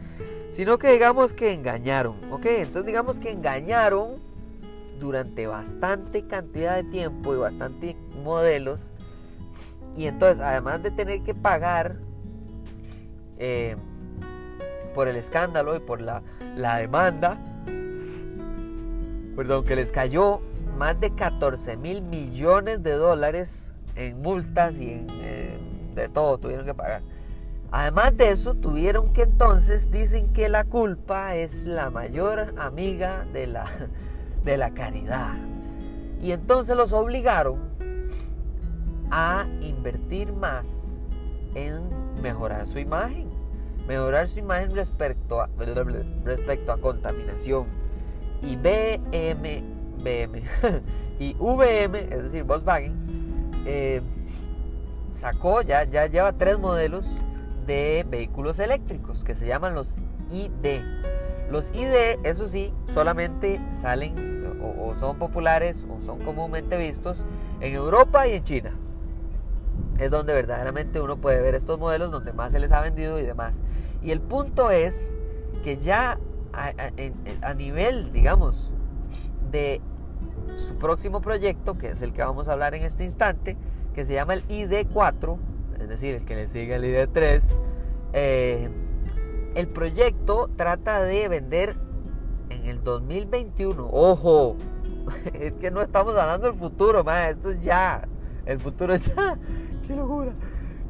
sino 0.51 0.77
que 0.77 0.91
digamos 0.91 1.33
que 1.33 1.53
engañaron, 1.53 2.31
¿ok? 2.31 2.45
Entonces 2.45 2.85
digamos 2.85 3.19
que 3.19 3.31
engañaron 3.31 4.19
durante 4.99 5.47
bastante 5.47 6.27
cantidad 6.27 6.75
de 6.75 6.83
tiempo 6.83 7.33
y 7.33 7.37
bastante 7.37 7.97
modelos. 8.23 8.93
Y 9.95 10.05
entonces, 10.05 10.39
además 10.39 10.83
de 10.83 10.91
tener 10.91 11.23
que 11.23 11.33
pagar 11.33 11.97
eh, 13.37 13.75
por 14.93 15.07
el 15.07 15.15
escándalo 15.15 15.75
y 15.75 15.79
por 15.79 16.01
la, 16.01 16.21
demanda, 16.77 17.37
perdón, 19.35 19.65
que 19.65 19.75
les 19.75 19.91
cayó 19.91 20.41
más 20.77 20.99
de 20.99 21.13
14 21.13 21.77
mil 21.77 22.01
millones 22.01 22.83
de 22.83 22.93
dólares 22.93 23.73
en 23.95 24.21
multas 24.21 24.79
y 24.79 24.91
en 24.91 25.07
eh, 25.21 25.57
de 25.95 26.09
todo 26.09 26.37
tuvieron 26.37 26.65
que 26.65 26.73
pagar. 26.73 27.01
Además 27.71 28.17
de 28.17 28.31
eso, 28.31 28.53
tuvieron 28.53 29.13
que 29.13 29.21
entonces, 29.21 29.91
dicen 29.91 30.34
que 30.34 30.49
la 30.49 30.65
culpa 30.65 31.36
es 31.36 31.63
la 31.63 31.89
mayor 31.89 32.53
amiga 32.57 33.25
de 33.31 33.47
la, 33.47 33.65
de 34.43 34.57
la 34.57 34.73
caridad. 34.73 35.36
Y 36.21 36.34
entonces 36.34 36.75
los 36.75 36.91
obligaron 36.91 37.60
a 39.10 39.47
invertir 39.62 40.34
más 40.34 41.07
en 41.55 41.81
mejorar 42.21 42.67
su 42.67 42.77
imagen. 42.79 43.29
Mejorar 43.88 44.27
su 44.27 44.39
imagen 44.39 44.75
respecto 44.75 45.41
a, 45.41 45.49
respecto 46.25 46.73
a 46.73 46.77
contaminación. 46.77 47.67
Y 48.41 48.57
BM, 48.57 49.63
y 51.19 51.36
VM, 51.39 51.99
es 51.99 52.23
decir, 52.23 52.43
Volkswagen, 52.43 52.95
eh, 53.65 54.01
sacó, 55.12 55.62
ya, 55.62 55.86
ya 55.86 56.07
lleva 56.07 56.34
tres 56.34 56.60
modelos 56.60 57.21
de 57.71 58.05
vehículos 58.10 58.60
eléctricos 58.60 59.23
que 59.23 59.34
se 59.34 59.47
llaman 59.47 59.75
los 59.75 59.95
ID. 60.29 60.81
Los 61.49 61.69
ID, 61.69 62.19
eso 62.23 62.47
sí, 62.47 62.73
solamente 62.86 63.62
salen 63.71 64.41
o, 64.77 64.93
son 64.93 65.17
populares 65.17 65.88
o 65.89 66.01
son 66.01 66.19
comúnmente 66.19 66.77
vistos 66.77 67.23
en 67.62 67.73
Europa 67.73 68.27
y 68.27 68.34
en 68.34 68.43
China. 68.43 68.77
Es 69.99 70.12
donde 70.12 70.34
verdaderamente 70.34 70.99
uno 70.99 71.15
puede 71.15 71.41
ver 71.41 71.55
estos 71.55 71.79
modelos, 71.79 72.12
donde 72.12 72.34
más 72.34 72.51
se 72.51 72.60
les 72.60 72.73
ha 72.73 72.81
vendido 72.81 73.19
y 73.19 73.23
demás. 73.23 73.63
Y 74.01 74.12
el 74.12 74.19
punto 74.19 74.69
es 74.69 75.17
que 75.63 75.77
ya 75.77 76.19
a 77.41 77.53
nivel, 77.53 78.12
digamos, 78.12 78.73
de 79.49 79.79
su 80.57 80.75
próximo 80.75 81.21
proyecto, 81.21 81.77
que 81.77 81.89
es 81.89 82.01
el 82.01 82.12
que 82.12 82.21
vamos 82.21 82.49
a 82.49 82.53
hablar 82.53 82.75
en 82.75 82.84
este 82.84 83.05
instante, 83.05 83.55
que 83.93 84.03
se 84.03 84.13
llama 84.13 84.34
el 84.34 84.45
ID4, 84.47 85.38
es 85.81 85.89
decir, 85.89 86.15
el 86.15 86.25
que 86.25 86.35
le 86.35 86.47
sigue 86.47 86.75
al 86.75 86.83
ID3. 86.83 87.41
Eh, 88.13 88.69
el 89.55 89.67
proyecto 89.67 90.49
trata 90.55 91.01
de 91.01 91.27
vender 91.27 91.75
en 92.49 92.65
el 92.67 92.83
2021. 92.83 93.89
Ojo, 93.91 94.57
es 95.33 95.53
que 95.53 95.71
no 95.71 95.81
estamos 95.81 96.15
hablando 96.17 96.47
del 96.47 96.55
futuro, 96.55 97.03
esto 97.27 97.51
es 97.51 97.63
ya. 97.63 98.07
El 98.45 98.59
futuro 98.59 98.93
es 98.93 99.13
ya. 99.13 99.37
¡Qué 99.87 99.95
locura! 99.95 100.33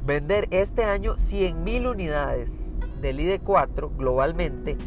Vender 0.06 0.48
este 0.52 0.84
año 0.84 1.16
100.000 1.16 1.90
unidades 1.90 2.80
del 3.02 3.20
ID4 3.20 3.96
globalmente, 3.96 4.78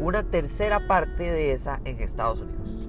una 0.00 0.22
tercera 0.22 0.86
parte 0.86 1.30
de 1.30 1.52
esa 1.52 1.80
en 1.84 2.00
Estados 2.00 2.40
Unidos. 2.40 2.88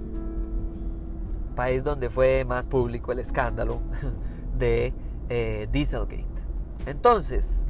País 1.55 1.83
donde 1.83 2.09
fue 2.09 2.45
más 2.45 2.67
público 2.67 3.11
el 3.11 3.19
escándalo 3.19 3.81
de 4.57 4.93
eh, 5.29 5.67
Dieselgate. 5.71 6.32
Entonces, 6.85 7.67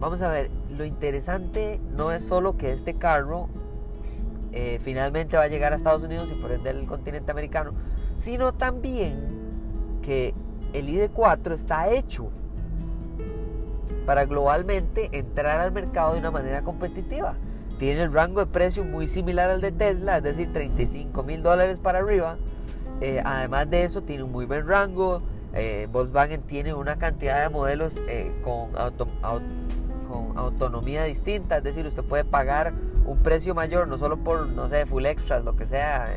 vamos 0.00 0.22
a 0.22 0.30
ver, 0.30 0.50
lo 0.70 0.84
interesante 0.84 1.80
no 1.96 2.12
es 2.12 2.24
solo 2.24 2.56
que 2.56 2.72
este 2.72 2.94
carro 2.94 3.48
eh, 4.52 4.78
finalmente 4.82 5.36
va 5.36 5.44
a 5.44 5.48
llegar 5.48 5.72
a 5.72 5.76
Estados 5.76 6.02
Unidos 6.02 6.28
y 6.30 6.40
por 6.40 6.52
ende 6.52 6.70
al 6.70 6.86
continente 6.86 7.32
americano, 7.32 7.72
sino 8.16 8.52
también 8.52 10.00
que 10.02 10.34
el 10.72 10.88
ID4 10.88 11.52
está 11.52 11.90
hecho 11.90 12.30
para 14.06 14.24
globalmente 14.24 15.10
entrar 15.12 15.60
al 15.60 15.72
mercado 15.72 16.14
de 16.14 16.20
una 16.20 16.30
manera 16.30 16.62
competitiva. 16.62 17.36
Tiene 17.78 18.02
el 18.02 18.12
rango 18.12 18.40
de 18.40 18.46
precio 18.46 18.84
muy 18.84 19.06
similar 19.06 19.50
al 19.50 19.60
de 19.60 19.70
Tesla, 19.70 20.16
es 20.16 20.22
decir, 20.22 20.52
35 20.52 21.22
mil 21.22 21.42
dólares 21.42 21.78
para 21.78 21.98
arriba 21.98 22.38
eh, 23.00 23.20
además 23.24 23.70
de 23.70 23.84
eso, 23.84 24.02
tiene 24.02 24.24
un 24.24 24.32
muy 24.32 24.44
buen 24.46 24.66
rango. 24.66 25.22
Eh, 25.54 25.88
Volkswagen 25.90 26.42
tiene 26.42 26.74
una 26.74 26.98
cantidad 26.98 27.42
de 27.42 27.48
modelos 27.48 28.02
eh, 28.08 28.32
con, 28.42 28.70
autonomía 30.36 31.04
distinta, 31.04 31.58
es 31.58 31.64
decir, 31.64 31.86
usted 31.86 32.04
puede 32.04 32.24
pagar 32.24 32.72
un 33.04 33.18
precio 33.22 33.54
mayor, 33.54 33.88
no 33.88 33.98
solo 33.98 34.16
por, 34.18 34.46
no 34.46 34.68
sé, 34.68 34.86
full 34.86 35.04
extras, 35.06 35.44
lo 35.44 35.56
que 35.56 35.66
sea, 35.66 36.08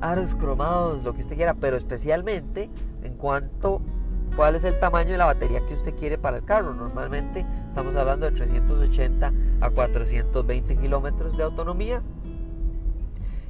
aros 0.00 0.34
cromados, 0.34 1.02
lo 1.04 1.14
que 1.14 1.20
usted 1.20 1.36
quiera, 1.36 1.54
pero 1.54 1.76
especialmente 1.76 2.70
en 3.02 3.14
cuanto 3.14 3.82
cuál 4.36 4.54
es 4.54 4.64
el 4.64 4.78
tamaño 4.78 5.12
de 5.12 5.18
la 5.18 5.26
batería 5.26 5.64
que 5.66 5.74
usted 5.74 5.94
quiere 5.94 6.18
para 6.18 6.38
el 6.38 6.44
carro. 6.44 6.74
Normalmente 6.74 7.46
estamos 7.68 7.96
hablando 7.96 8.26
de 8.26 8.32
380 8.32 9.32
a 9.60 9.70
420 9.70 10.76
kilómetros 10.76 11.36
de 11.36 11.44
autonomía 11.44 12.02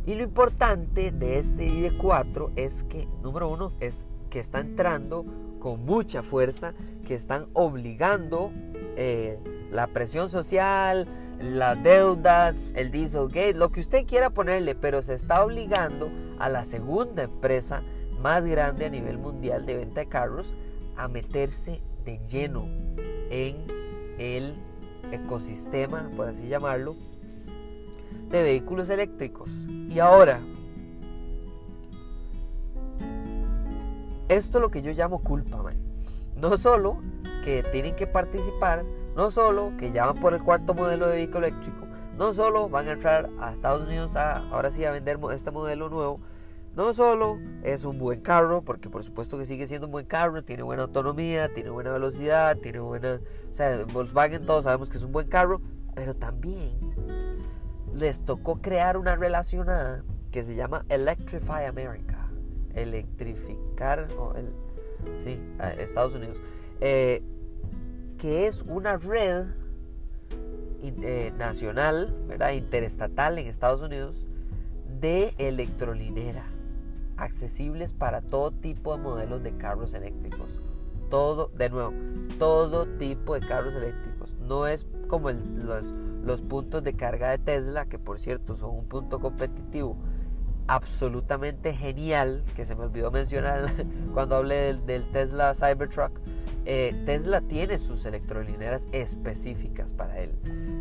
y 0.04 0.14
lo 0.14 0.22
importante 0.22 1.12
de 1.12 1.38
este 1.38 1.68
ID4 1.68 2.50
es 2.56 2.84
que, 2.84 3.06
número 3.22 3.48
uno, 3.48 3.72
es 3.80 4.06
que 4.32 4.40
está 4.40 4.60
entrando 4.60 5.26
con 5.60 5.84
mucha 5.84 6.22
fuerza, 6.22 6.72
que 7.06 7.14
están 7.14 7.48
obligando 7.52 8.50
eh, 8.96 9.38
la 9.70 9.88
presión 9.88 10.30
social, 10.30 11.06
las 11.38 11.80
deudas, 11.82 12.72
el 12.74 12.90
Dieselgate, 12.90 13.52
lo 13.52 13.70
que 13.70 13.80
usted 13.80 14.06
quiera 14.06 14.30
ponerle, 14.30 14.74
pero 14.74 15.02
se 15.02 15.12
está 15.12 15.44
obligando 15.44 16.10
a 16.38 16.48
la 16.48 16.64
segunda 16.64 17.24
empresa 17.24 17.82
más 18.22 18.42
grande 18.44 18.86
a 18.86 18.88
nivel 18.88 19.18
mundial 19.18 19.66
de 19.66 19.76
venta 19.76 20.00
de 20.00 20.08
carros 20.08 20.54
a 20.96 21.08
meterse 21.08 21.82
de 22.06 22.18
lleno 22.24 22.64
en 23.28 23.66
el 24.16 24.54
ecosistema, 25.12 26.10
por 26.16 26.28
así 26.28 26.48
llamarlo, 26.48 26.96
de 28.30 28.42
vehículos 28.42 28.88
eléctricos. 28.88 29.50
Y 29.68 29.98
ahora, 29.98 30.40
esto 34.32 34.58
es 34.58 34.62
lo 34.62 34.70
que 34.70 34.82
yo 34.82 34.92
llamo 34.92 35.22
culpa, 35.22 35.62
No 36.36 36.56
solo 36.56 36.98
que 37.44 37.62
tienen 37.72 37.96
que 37.96 38.06
participar, 38.06 38.84
no 39.16 39.30
solo 39.30 39.72
que 39.78 39.92
ya 39.92 40.06
van 40.06 40.20
por 40.20 40.34
el 40.34 40.42
cuarto 40.42 40.74
modelo 40.74 41.06
de 41.08 41.16
vehículo 41.16 41.46
eléctrico, 41.46 41.86
no 42.16 42.34
solo 42.34 42.68
van 42.68 42.88
a 42.88 42.92
entrar 42.92 43.30
a 43.40 43.52
Estados 43.52 43.86
Unidos 43.86 44.16
a, 44.16 44.38
ahora 44.50 44.70
sí 44.70 44.84
a 44.84 44.90
vender 44.90 45.18
este 45.32 45.50
modelo 45.50 45.88
nuevo, 45.88 46.20
no 46.74 46.94
solo 46.94 47.38
es 47.62 47.84
un 47.84 47.98
buen 47.98 48.22
carro, 48.22 48.62
porque 48.62 48.88
por 48.88 49.02
supuesto 49.04 49.36
que 49.36 49.44
sigue 49.44 49.66
siendo 49.66 49.86
un 49.86 49.92
buen 49.92 50.06
carro, 50.06 50.42
tiene 50.42 50.62
buena 50.62 50.84
autonomía, 50.84 51.52
tiene 51.52 51.68
buena 51.68 51.92
velocidad, 51.92 52.56
tiene 52.56 52.80
buena... 52.80 53.20
O 53.50 53.52
sea, 53.52 53.84
Volkswagen 53.92 54.46
todos 54.46 54.64
sabemos 54.64 54.88
que 54.88 54.96
es 54.96 55.02
un 55.04 55.12
buen 55.12 55.26
carro, 55.26 55.60
pero 55.94 56.16
también 56.16 56.78
les 57.94 58.24
tocó 58.24 58.62
crear 58.62 58.96
una 58.96 59.16
relacionada 59.16 60.02
que 60.30 60.42
se 60.42 60.54
llama 60.54 60.86
Electrify 60.88 61.66
America. 61.66 62.11
Electrificar 62.74 64.08
sí, 65.18 65.38
Estados 65.78 66.14
Unidos. 66.14 66.38
Eh, 66.80 67.22
que 68.18 68.46
es 68.46 68.62
una 68.62 68.96
red 68.98 69.46
eh, 70.82 71.32
nacional, 71.38 72.14
¿verdad? 72.28 72.52
interestatal 72.52 73.38
en 73.38 73.46
Estados 73.46 73.82
Unidos 73.82 74.26
de 75.00 75.34
electrolineras 75.38 76.82
accesibles 77.16 77.92
para 77.92 78.20
todo 78.20 78.50
tipo 78.50 78.96
de 78.96 79.02
modelos 79.02 79.42
de 79.42 79.56
carros 79.56 79.94
eléctricos. 79.94 80.60
Todo, 81.10 81.48
de 81.48 81.68
nuevo, 81.68 81.92
todo 82.38 82.86
tipo 82.86 83.34
de 83.34 83.46
carros 83.46 83.74
eléctricos. 83.74 84.32
No 84.40 84.66
es 84.66 84.86
como 85.08 85.30
los 85.30 86.42
puntos 86.42 86.82
de 86.82 86.94
carga 86.94 87.30
de 87.30 87.38
Tesla, 87.38 87.86
que 87.86 87.98
por 87.98 88.18
cierto 88.18 88.54
son 88.54 88.76
un 88.76 88.84
punto 88.86 89.20
competitivo 89.20 89.96
absolutamente 90.66 91.74
genial, 91.74 92.42
que 92.54 92.64
se 92.64 92.74
me 92.74 92.84
olvidó 92.84 93.10
mencionar 93.10 93.70
cuando 94.14 94.36
hablé 94.36 94.74
del, 94.74 95.04
Tesla 95.12 95.54
Cybertruck. 95.54 96.12
Eh, 96.64 96.94
Tesla 97.04 97.40
tiene 97.40 97.78
sus 97.78 98.06
electrolineras 98.06 98.86
específicas 98.92 99.92
para 99.92 100.20
él, 100.20 100.30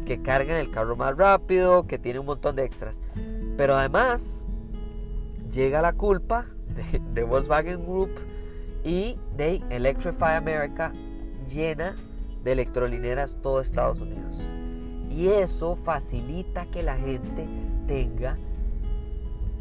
que 0.05 0.21
cargan 0.21 0.57
el 0.57 0.69
carro 0.69 0.95
más 0.95 1.17
rápido, 1.17 1.87
que 1.87 1.97
tiene 1.97 2.19
un 2.19 2.27
montón 2.27 2.55
de 2.55 2.63
extras. 2.63 3.01
Pero 3.57 3.75
además 3.75 4.45
llega 5.51 5.81
la 5.81 5.93
culpa 5.93 6.45
de, 6.67 6.99
de 7.13 7.23
Volkswagen 7.23 7.83
Group 7.83 8.11
y 8.83 9.17
de 9.35 9.61
Electrify 9.69 10.35
America 10.35 10.93
llena 11.47 11.95
de 12.43 12.51
electrolineras 12.51 13.37
todo 13.41 13.61
Estados 13.61 14.01
Unidos. 14.01 14.39
Y 15.09 15.27
eso 15.27 15.75
facilita 15.75 16.65
que 16.67 16.83
la 16.83 16.95
gente 16.95 17.45
tenga 17.87 18.37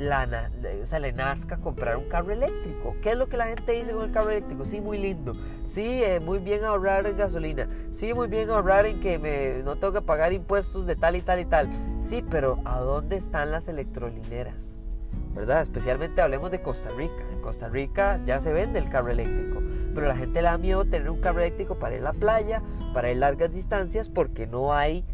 la, 0.00 0.50
o 0.82 0.86
sea, 0.86 0.98
le 0.98 1.12
nazca 1.12 1.58
comprar 1.58 1.98
un 1.98 2.08
carro 2.08 2.32
eléctrico. 2.32 2.96
¿Qué 3.02 3.10
es 3.10 3.18
lo 3.18 3.28
que 3.28 3.36
la 3.36 3.48
gente 3.48 3.72
dice 3.72 3.92
con 3.92 4.04
el 4.04 4.12
carro 4.12 4.30
eléctrico? 4.30 4.64
Sí, 4.64 4.80
muy 4.80 4.96
lindo. 4.96 5.36
Sí, 5.64 6.02
eh, 6.02 6.20
muy 6.20 6.38
bien 6.38 6.64
ahorrar 6.64 7.06
en 7.06 7.18
gasolina. 7.18 7.68
Sí, 7.90 8.14
muy 8.14 8.26
bien 8.26 8.48
ahorrar 8.48 8.86
en 8.86 8.98
que 9.00 9.18
me, 9.18 9.62
no 9.62 9.76
tengo 9.76 9.92
que 9.92 10.00
pagar 10.00 10.32
impuestos 10.32 10.86
de 10.86 10.96
tal 10.96 11.16
y 11.16 11.20
tal 11.20 11.40
y 11.40 11.44
tal. 11.44 11.68
Sí, 11.98 12.24
pero 12.28 12.58
¿a 12.64 12.80
dónde 12.80 13.16
están 13.16 13.50
las 13.50 13.68
electrolineras? 13.68 14.88
¿Verdad? 15.34 15.60
Especialmente 15.60 16.22
hablemos 16.22 16.50
de 16.50 16.62
Costa 16.62 16.88
Rica. 16.96 17.22
En 17.30 17.40
Costa 17.40 17.68
Rica 17.68 18.20
ya 18.24 18.40
se 18.40 18.54
vende 18.54 18.78
el 18.78 18.88
carro 18.88 19.10
eléctrico. 19.10 19.60
Pero 19.94 20.08
la 20.08 20.16
gente 20.16 20.40
le 20.40 20.48
da 20.48 20.56
miedo 20.56 20.86
tener 20.86 21.10
un 21.10 21.20
carro 21.20 21.40
eléctrico 21.40 21.78
para 21.78 21.96
ir 21.96 22.00
a 22.00 22.04
la 22.04 22.12
playa, 22.14 22.62
para 22.94 23.10
ir 23.10 23.18
largas 23.18 23.52
distancias, 23.52 24.08
porque 24.08 24.46
no 24.46 24.72
hay 24.72 25.04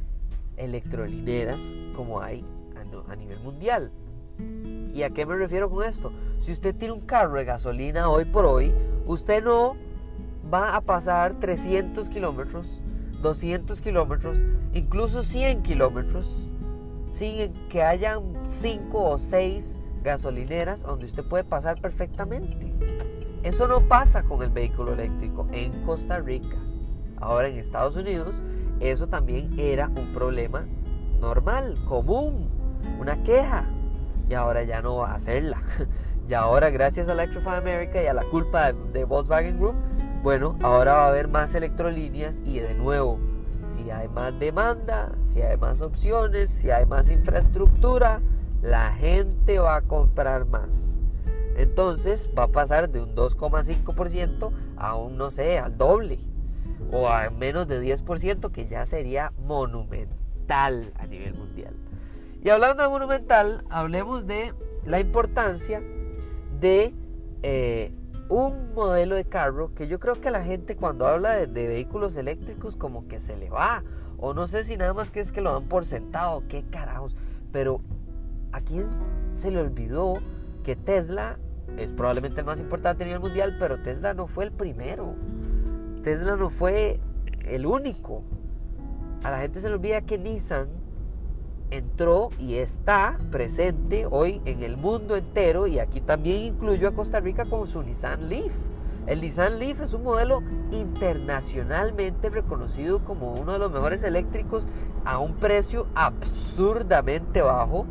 electrolineras 0.56 1.74
como 1.94 2.20
hay 2.20 2.44
a, 3.08 3.16
nivel 3.16 3.38
mundial. 3.40 3.90
¿Y 4.96 5.02
a 5.02 5.10
qué 5.10 5.26
me 5.26 5.36
refiero 5.36 5.68
con 5.68 5.84
esto? 5.84 6.10
Si 6.38 6.52
usted 6.52 6.74
tiene 6.74 6.94
un 6.94 7.02
carro 7.02 7.34
de 7.34 7.44
gasolina 7.44 8.08
hoy 8.08 8.24
por 8.24 8.46
hoy, 8.46 8.72
usted 9.04 9.44
no 9.44 9.76
va 10.50 10.74
a 10.74 10.80
pasar 10.80 11.38
300 11.38 12.08
kilómetros, 12.08 12.80
200 13.20 13.78
kilómetros, 13.82 14.42
incluso 14.72 15.22
100 15.22 15.62
kilómetros, 15.64 16.48
sin 17.10 17.52
que 17.68 17.82
hayan 17.82 18.22
5 18.46 19.10
o 19.10 19.18
6 19.18 19.82
gasolineras 20.02 20.84
donde 20.84 21.04
usted 21.04 21.24
puede 21.24 21.44
pasar 21.44 21.78
perfectamente. 21.78 22.72
Eso 23.42 23.68
no 23.68 23.86
pasa 23.86 24.22
con 24.22 24.42
el 24.42 24.48
vehículo 24.48 24.94
eléctrico 24.94 25.46
en 25.52 25.72
Costa 25.82 26.20
Rica. 26.20 26.56
Ahora 27.18 27.48
en 27.48 27.58
Estados 27.58 27.96
Unidos 27.96 28.42
eso 28.80 29.08
también 29.08 29.50
era 29.58 29.88
un 29.88 30.14
problema 30.14 30.64
normal, 31.20 31.76
común, 31.86 32.48
una 32.98 33.22
queja. 33.22 33.75
Y 34.28 34.34
ahora 34.34 34.64
ya 34.64 34.82
no 34.82 34.96
va 34.96 35.12
a 35.12 35.14
hacerla. 35.14 35.60
Y 36.28 36.34
ahora 36.34 36.70
gracias 36.70 37.08
a 37.08 37.12
Electrify 37.12 37.58
America 37.58 38.02
y 38.02 38.06
a 38.06 38.12
la 38.12 38.24
culpa 38.24 38.72
de 38.72 39.04
Volkswagen 39.04 39.60
Group, 39.60 39.76
bueno, 40.24 40.58
ahora 40.60 40.94
va 40.94 41.04
a 41.04 41.08
haber 41.10 41.28
más 41.28 41.54
electrolíneas 41.54 42.42
y 42.44 42.58
de 42.58 42.74
nuevo, 42.74 43.20
si 43.62 43.92
hay 43.92 44.08
más 44.08 44.36
demanda, 44.40 45.12
si 45.20 45.40
hay 45.40 45.56
más 45.56 45.82
opciones, 45.82 46.50
si 46.50 46.72
hay 46.72 46.84
más 46.84 47.10
infraestructura, 47.10 48.20
la 48.60 48.92
gente 48.94 49.60
va 49.60 49.76
a 49.76 49.82
comprar 49.82 50.46
más. 50.46 51.00
Entonces 51.56 52.28
va 52.36 52.44
a 52.44 52.48
pasar 52.48 52.90
de 52.90 53.02
un 53.02 53.14
2,5% 53.14 54.50
a 54.76 54.96
un, 54.96 55.16
no 55.16 55.30
sé, 55.30 55.60
al 55.60 55.78
doble 55.78 56.18
o 56.92 57.08
a 57.08 57.30
menos 57.30 57.68
de 57.68 57.80
10%, 57.80 58.50
que 58.50 58.66
ya 58.66 58.84
sería 58.84 59.32
monumental 59.38 60.92
a 60.96 61.06
nivel 61.06 61.34
mundial. 61.34 61.74
Y 62.46 62.50
hablando 62.50 62.84
de 62.84 62.88
monumental, 62.88 63.64
hablemos 63.70 64.24
de 64.28 64.54
la 64.84 65.00
importancia 65.00 65.82
de 66.60 66.94
eh, 67.42 67.92
un 68.28 68.72
modelo 68.72 69.16
de 69.16 69.24
carro 69.24 69.74
que 69.74 69.88
yo 69.88 69.98
creo 69.98 70.20
que 70.20 70.30
la 70.30 70.44
gente 70.44 70.76
cuando 70.76 71.08
habla 71.08 71.30
de, 71.32 71.66
vehículos 71.66 72.16
eléctricos 72.16 72.76
como 72.76 73.08
que 73.08 73.18
se 73.18 73.36
le 73.36 73.50
va. 73.50 73.82
O 74.16 74.32
no 74.32 74.46
sé 74.46 74.62
si 74.62 74.76
nada 74.76 74.94
más 74.94 75.10
que 75.10 75.18
es 75.18 75.32
que 75.32 75.40
lo 75.40 75.54
dan 75.54 75.64
por 75.64 75.84
sentado, 75.84 76.44
qué 76.46 76.62
carajos. 76.70 77.16
Pero 77.50 77.80
a 78.52 78.60
quién 78.60 78.90
se 79.34 79.50
le 79.50 79.58
olvidó 79.58 80.14
que 80.62 80.76
Tesla 80.76 81.40
es 81.76 81.92
probablemente 81.92 82.42
el 82.42 82.46
más 82.46 82.60
importante 82.60 83.02
a 83.02 83.06
nivel 83.08 83.22
mundial, 83.22 83.56
pero 83.58 83.82
Tesla 83.82 84.14
no 84.14 84.28
fue 84.28 84.44
el 84.44 84.52
primero. 84.52 85.16
Tesla 86.04 86.36
no 86.36 86.50
fue 86.50 87.00
el 87.44 87.66
único. 87.66 88.22
A 89.24 89.32
la 89.32 89.40
gente 89.40 89.60
se 89.60 89.68
le 89.68 89.74
olvida 89.74 90.02
que 90.02 90.16
Nissan 90.16 90.85
entró 91.70 92.30
y 92.38 92.56
está 92.56 93.18
presente 93.30 94.06
hoy 94.10 94.40
en 94.44 94.62
el 94.62 94.76
mundo 94.76 95.16
entero 95.16 95.66
y 95.66 95.78
aquí 95.78 96.00
también 96.00 96.42
incluyó 96.42 96.88
a 96.88 96.94
Costa 96.94 97.20
Rica 97.20 97.44
con 97.44 97.66
su 97.66 97.82
Nissan 97.82 98.28
Leaf. 98.28 98.52
El 99.06 99.20
Nissan 99.20 99.58
Leaf 99.58 99.80
es 99.80 99.94
un 99.94 100.02
modelo 100.02 100.42
internacionalmente 100.72 102.28
reconocido 102.28 103.04
como 103.04 103.32
uno 103.32 103.52
de 103.52 103.58
los 103.58 103.70
mejores 103.70 104.02
eléctricos 104.02 104.66
a 105.04 105.18
un 105.18 105.34
precio 105.34 105.86
absurdamente 105.94 107.42
bajo 107.42 107.86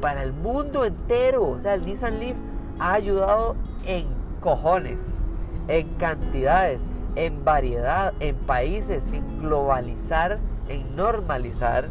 para 0.00 0.22
el 0.22 0.32
mundo 0.32 0.84
entero. 0.84 1.46
O 1.46 1.58
sea, 1.58 1.74
el 1.74 1.84
Nissan 1.84 2.20
Leaf 2.20 2.36
ha 2.78 2.94
ayudado 2.94 3.56
en 3.86 4.06
cojones, 4.40 5.30
en 5.68 5.88
cantidades, 5.94 6.88
en 7.16 7.44
variedad, 7.44 8.12
en 8.20 8.36
países, 8.36 9.06
en 9.12 9.40
globalizar, 9.40 10.38
en 10.68 10.96
normalizar 10.96 11.88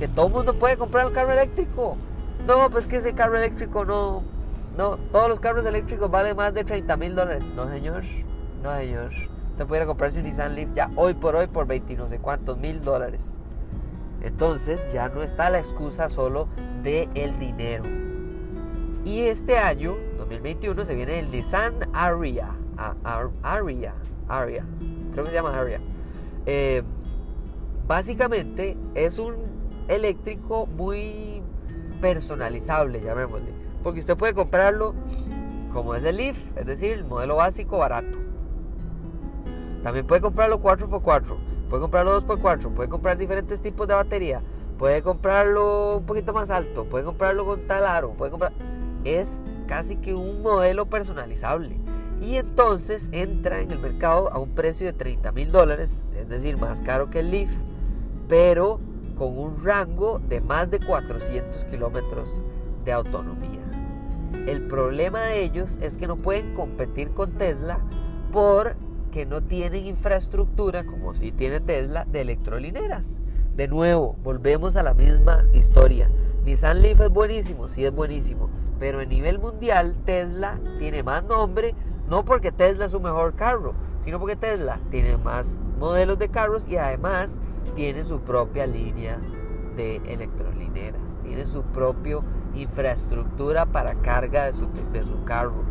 que 0.00 0.08
todo 0.08 0.28
el 0.28 0.32
mundo 0.32 0.54
puede 0.54 0.78
comprar 0.78 1.06
un 1.06 1.12
carro 1.12 1.30
eléctrico. 1.30 1.98
No, 2.46 2.70
pues 2.70 2.86
que 2.86 2.96
ese 2.96 3.12
carro 3.12 3.36
eléctrico 3.36 3.84
no, 3.84 4.22
no, 4.78 4.96
todos 4.96 5.28
los 5.28 5.40
carros 5.40 5.66
eléctricos 5.66 6.10
valen 6.10 6.34
más 6.34 6.54
de 6.54 6.64
30 6.64 6.96
mil 6.96 7.14
dólares. 7.14 7.44
No, 7.54 7.68
señor, 7.68 8.04
no, 8.62 8.74
señor. 8.78 9.10
Usted 9.50 9.66
pudiera 9.66 9.84
comprarse 9.84 10.18
un 10.18 10.24
Nissan 10.24 10.54
Leaf 10.54 10.72
ya 10.72 10.90
hoy 10.96 11.12
por 11.12 11.36
hoy 11.36 11.48
por 11.48 11.66
20 11.66 11.96
no 11.96 12.08
sé 12.08 12.18
cuántos 12.18 12.56
mil 12.56 12.80
dólares. 12.80 13.38
Entonces 14.22 14.90
ya 14.90 15.10
no 15.10 15.22
está 15.22 15.50
la 15.50 15.58
excusa 15.58 16.08
solo 16.08 16.48
de 16.82 17.06
dinero. 17.38 17.84
Y 19.04 19.20
este 19.20 19.58
año, 19.58 19.96
2021, 20.16 20.82
se 20.86 20.94
viene 20.94 21.18
el 21.18 21.30
Nissan 21.30 21.74
Aria. 21.92 22.48
Aria. 23.42 23.94
Aria. 24.28 24.64
Creo 25.12 25.24
que 25.24 25.30
se 25.30 25.36
llama 25.36 25.58
Aria. 25.58 25.80
Eh, 26.46 26.82
básicamente 27.86 28.78
es 28.94 29.18
un 29.18 29.59
eléctrico 29.90 30.66
muy 30.66 31.42
personalizable, 32.00 33.00
llamémosle. 33.00 33.52
Porque 33.82 34.00
usted 34.00 34.16
puede 34.16 34.34
comprarlo 34.34 34.94
como 35.72 35.94
es 35.94 36.04
el 36.04 36.16
Leaf, 36.16 36.38
es 36.56 36.66
decir, 36.66 36.92
el 36.92 37.04
modelo 37.04 37.36
básico 37.36 37.78
barato. 37.78 38.18
También 39.82 40.06
puede 40.06 40.20
comprarlo 40.20 40.60
4x4, 40.60 41.36
puede 41.68 41.80
comprarlo 41.80 42.20
2x4, 42.20 42.74
puede 42.74 42.88
comprar 42.88 43.16
diferentes 43.16 43.62
tipos 43.62 43.88
de 43.88 43.94
batería, 43.94 44.42
puede 44.78 45.02
comprarlo 45.02 45.98
un 45.98 46.06
poquito 46.06 46.32
más 46.32 46.50
alto, 46.50 46.84
puede 46.84 47.04
comprarlo 47.04 47.44
con 47.44 47.66
tal 47.66 47.86
aro, 47.86 48.12
puede 48.12 48.30
comprar... 48.30 48.52
Es 49.04 49.42
casi 49.66 49.96
que 49.96 50.12
un 50.14 50.42
modelo 50.42 50.86
personalizable. 50.86 51.80
Y 52.20 52.36
entonces 52.36 53.08
entra 53.12 53.62
en 53.62 53.70
el 53.70 53.78
mercado 53.78 54.30
a 54.30 54.38
un 54.38 54.50
precio 54.50 54.86
de 54.86 54.92
30 54.92 55.32
mil 55.32 55.50
dólares, 55.50 56.04
es 56.14 56.28
decir, 56.28 56.58
más 56.58 56.82
caro 56.82 57.08
que 57.08 57.20
el 57.20 57.30
Leaf, 57.30 57.50
pero 58.28 58.78
con 59.20 59.36
un 59.36 59.62
rango 59.62 60.18
de 60.18 60.40
más 60.40 60.70
de 60.70 60.80
400 60.80 61.66
kilómetros 61.66 62.40
de 62.86 62.92
autonomía. 62.92 63.60
El 64.46 64.66
problema 64.66 65.20
de 65.20 65.44
ellos 65.44 65.78
es 65.82 65.98
que 65.98 66.06
no 66.06 66.16
pueden 66.16 66.54
competir 66.54 67.10
con 67.10 67.32
Tesla 67.32 67.80
porque 68.32 69.26
no 69.26 69.42
tienen 69.42 69.84
infraestructura, 69.84 70.86
como 70.86 71.12
si 71.12 71.32
tiene 71.32 71.60
Tesla, 71.60 72.06
de 72.10 72.22
electrolineras. 72.22 73.20
De 73.56 73.68
nuevo, 73.68 74.16
volvemos 74.24 74.76
a 74.76 74.82
la 74.82 74.94
misma 74.94 75.44
historia. 75.52 76.10
Nissan 76.46 76.80
Leaf 76.80 77.02
es 77.02 77.10
buenísimo, 77.10 77.68
sí 77.68 77.84
es 77.84 77.92
buenísimo, 77.92 78.48
pero 78.78 79.00
a 79.00 79.04
nivel 79.04 79.38
mundial 79.38 79.96
Tesla 80.06 80.58
tiene 80.78 81.02
más 81.02 81.24
nombre, 81.24 81.74
no 82.10 82.24
porque 82.24 82.50
Tesla 82.50 82.86
es 82.86 82.90
su 82.90 83.00
mejor 83.00 83.34
carro, 83.34 83.72
sino 84.00 84.18
porque 84.18 84.34
Tesla 84.34 84.80
tiene 84.90 85.16
más 85.16 85.64
modelos 85.78 86.18
de 86.18 86.28
carros 86.28 86.66
y 86.68 86.76
además 86.76 87.40
tiene 87.76 88.04
su 88.04 88.20
propia 88.20 88.66
línea 88.66 89.20
de 89.76 89.96
electrolineras, 90.04 91.20
tiene 91.22 91.46
su 91.46 91.62
propia 91.62 92.18
infraestructura 92.54 93.64
para 93.64 93.94
carga 93.94 94.46
de 94.46 94.52
su, 94.52 94.68
de 94.92 95.04
su 95.04 95.22
carro 95.22 95.62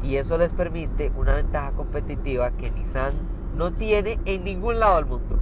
y 0.00 0.16
eso 0.16 0.38
les 0.38 0.52
permite 0.52 1.12
una 1.16 1.34
ventaja 1.34 1.72
competitiva 1.72 2.52
que 2.52 2.70
Nissan 2.70 3.14
no 3.56 3.72
tiene 3.72 4.20
en 4.24 4.44
ningún 4.44 4.78
lado 4.78 4.96
del 4.96 5.06
mundo. 5.06 5.36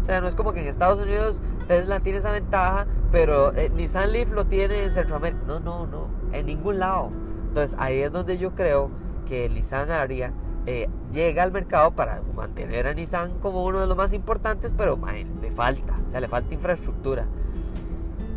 O 0.00 0.04
sea, 0.04 0.20
no 0.20 0.28
es 0.28 0.36
como 0.36 0.52
que 0.52 0.60
en 0.60 0.68
Estados 0.68 1.00
Unidos 1.00 1.42
Tesla 1.66 1.98
tiene 1.98 2.18
esa 2.18 2.30
ventaja, 2.30 2.86
pero 3.10 3.52
eh, 3.54 3.68
Nissan 3.70 4.12
Leaf 4.12 4.30
lo 4.30 4.46
tiene 4.46 4.84
en 4.84 4.92
Centroamérica. 4.92 5.42
No, 5.46 5.58
no, 5.58 5.86
no, 5.86 6.06
en 6.32 6.46
ningún 6.46 6.78
lado. 6.78 7.10
Entonces 7.48 7.76
ahí 7.80 8.00
es 8.00 8.12
donde 8.12 8.38
yo 8.38 8.54
creo 8.54 8.90
que 9.26 9.48
Nissan 9.48 9.90
Aria 9.90 10.32
eh, 10.66 10.88
llega 11.10 11.42
al 11.42 11.50
mercado 11.50 11.90
para 11.90 12.22
mantener 12.34 12.86
a 12.86 12.94
Nissan 12.94 13.38
como 13.40 13.64
uno 13.64 13.80
de 13.80 13.86
los 13.86 13.96
más 13.96 14.12
importantes, 14.12 14.72
pero 14.76 14.98
le 15.40 15.50
falta, 15.50 15.98
o 16.04 16.08
sea, 16.08 16.20
le 16.20 16.28
falta 16.28 16.54
infraestructura. 16.54 17.26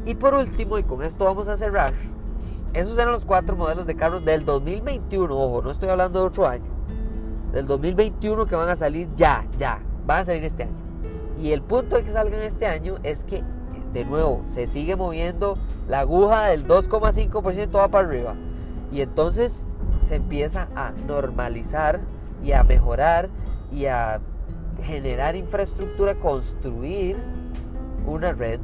Y 0.06 0.15
por 0.15 0.34
último, 0.34 0.78
y 0.78 0.84
con 0.84 1.04
esto 1.04 1.26
vamos 1.26 1.48
a 1.48 1.58
cerrar, 1.58 1.93
esos 2.74 2.98
eran 2.98 3.12
los 3.12 3.26
cuatro 3.26 3.56
modelos 3.56 3.86
de 3.86 3.95
carros 3.95 4.26
del 4.26 4.43
2021, 4.43 5.36
ojo, 5.36 5.62
no 5.62 5.71
estoy 5.71 5.89
hablando 5.89 6.19
de 6.19 6.28
otro 6.28 6.48
año, 6.48 6.71
del 7.52 7.67
2021 7.67 8.45
que 8.45 8.56
van 8.56 8.69
a 8.69 8.76
salir 8.76 9.08
ya, 9.15 9.48
ya, 9.58 9.82
van 10.06 10.21
a 10.21 10.26
salir 10.26 10.43
este 10.43 10.63
año. 10.63 10.86
Y 11.39 11.52
el 11.52 11.62
punto 11.62 11.95
de 11.95 12.04
que 12.04 12.12
salgan 12.12 12.41
este 12.41 12.65
año 12.65 12.95
es 13.04 13.24
que, 13.24 13.43
de 13.93 14.06
nuevo, 14.06 14.41
se 14.45 14.67
sigue 14.67 14.95
moviendo 14.95 15.58
la 15.88 16.02
aguja 16.02 16.48
del 16.48 16.67
2,5% 16.67 17.71
va 17.78 17.88
para 17.88 18.08
arriba. 18.08 18.36
Y 18.91 19.02
entonces 19.02 19.69
se 20.06 20.15
empieza 20.15 20.70
a 20.76 20.91
normalizar 21.08 22.00
y 22.44 22.52
a 22.52 22.63
mejorar 22.63 23.30
y 23.72 23.88
a 23.88 24.22
generar 24.84 25.36
infraestructura, 25.36 26.15
construir 26.15 27.18
una 28.06 28.34
red 28.34 28.60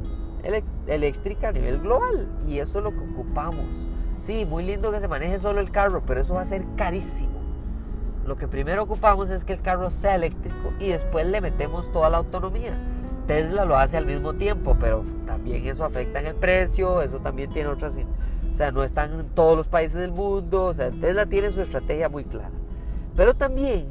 eléctrica 0.86 1.48
a 1.48 1.52
nivel 1.52 1.80
global. 1.80 2.28
Y 2.48 2.58
eso 2.58 2.78
es 2.78 2.84
lo 2.84 2.92
que 2.92 3.00
ocupamos. 3.12 3.88
Sí, 4.18 4.46
muy 4.46 4.62
lindo 4.62 4.92
que 4.92 5.00
se 5.00 5.08
maneje 5.08 5.38
solo 5.38 5.60
el 5.60 5.70
carro, 5.70 6.02
pero 6.06 6.20
eso 6.20 6.34
va 6.34 6.42
a 6.42 6.44
ser 6.44 6.64
carísimo. 6.76 7.42
Lo 8.24 8.36
que 8.36 8.46
primero 8.46 8.84
ocupamos 8.84 9.30
es 9.30 9.44
que 9.44 9.54
el 9.54 9.60
carro 9.60 9.90
sea 9.90 10.14
eléctrico 10.14 10.72
y 10.78 10.88
después 10.88 11.26
le 11.26 11.40
metemos 11.40 11.90
toda 11.90 12.08
la 12.08 12.18
autonomía. 12.18 12.78
Tesla 13.26 13.64
lo 13.64 13.76
hace 13.76 13.96
al 13.96 14.06
mismo 14.06 14.34
tiempo, 14.34 14.76
pero 14.78 15.04
también 15.26 15.66
eso 15.66 15.84
afecta 15.84 16.20
en 16.20 16.26
el 16.26 16.34
precio, 16.34 17.02
eso 17.02 17.18
también 17.18 17.50
tiene 17.50 17.68
otras... 17.68 17.98
O 18.52 18.54
sea, 18.54 18.70
no 18.70 18.82
están 18.82 19.18
en 19.18 19.26
todos 19.30 19.56
los 19.56 19.66
países 19.66 19.98
del 19.98 20.12
mundo, 20.12 20.66
o 20.66 20.74
sea, 20.74 20.90
Tesla 20.90 21.24
tiene 21.24 21.50
su 21.50 21.62
estrategia 21.62 22.10
muy 22.10 22.24
clara. 22.24 22.50
Pero 23.16 23.34
también 23.34 23.86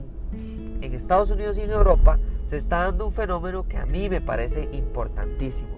en 0.81 0.93
Estados 0.93 1.31
Unidos 1.31 1.57
y 1.57 1.61
en 1.61 1.71
Europa 1.71 2.19
se 2.43 2.57
está 2.57 2.85
dando 2.85 3.07
un 3.07 3.13
fenómeno 3.13 3.67
que 3.67 3.77
a 3.77 3.85
mí 3.85 4.09
me 4.09 4.21
parece 4.21 4.69
importantísimo. 4.71 5.69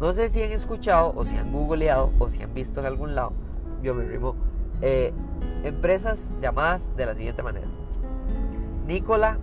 No 0.00 0.12
sé 0.12 0.28
si 0.28 0.42
han 0.42 0.52
escuchado 0.52 1.12
o 1.16 1.24
si 1.24 1.36
han 1.36 1.50
googleado 1.50 2.12
o 2.18 2.28
si 2.28 2.42
han 2.42 2.52
visto 2.52 2.80
en 2.80 2.86
algún 2.86 3.14
lado. 3.14 3.32
yo 3.82 3.94
me 3.94 4.04
rimo. 4.04 4.34
Eh, 4.82 5.12
empresas 5.64 6.30
llamadas 6.40 6.92
de 6.96 7.06
la 7.06 7.14
siguiente 7.14 7.42
manera. 7.42 7.66
Nikola, 8.86 9.38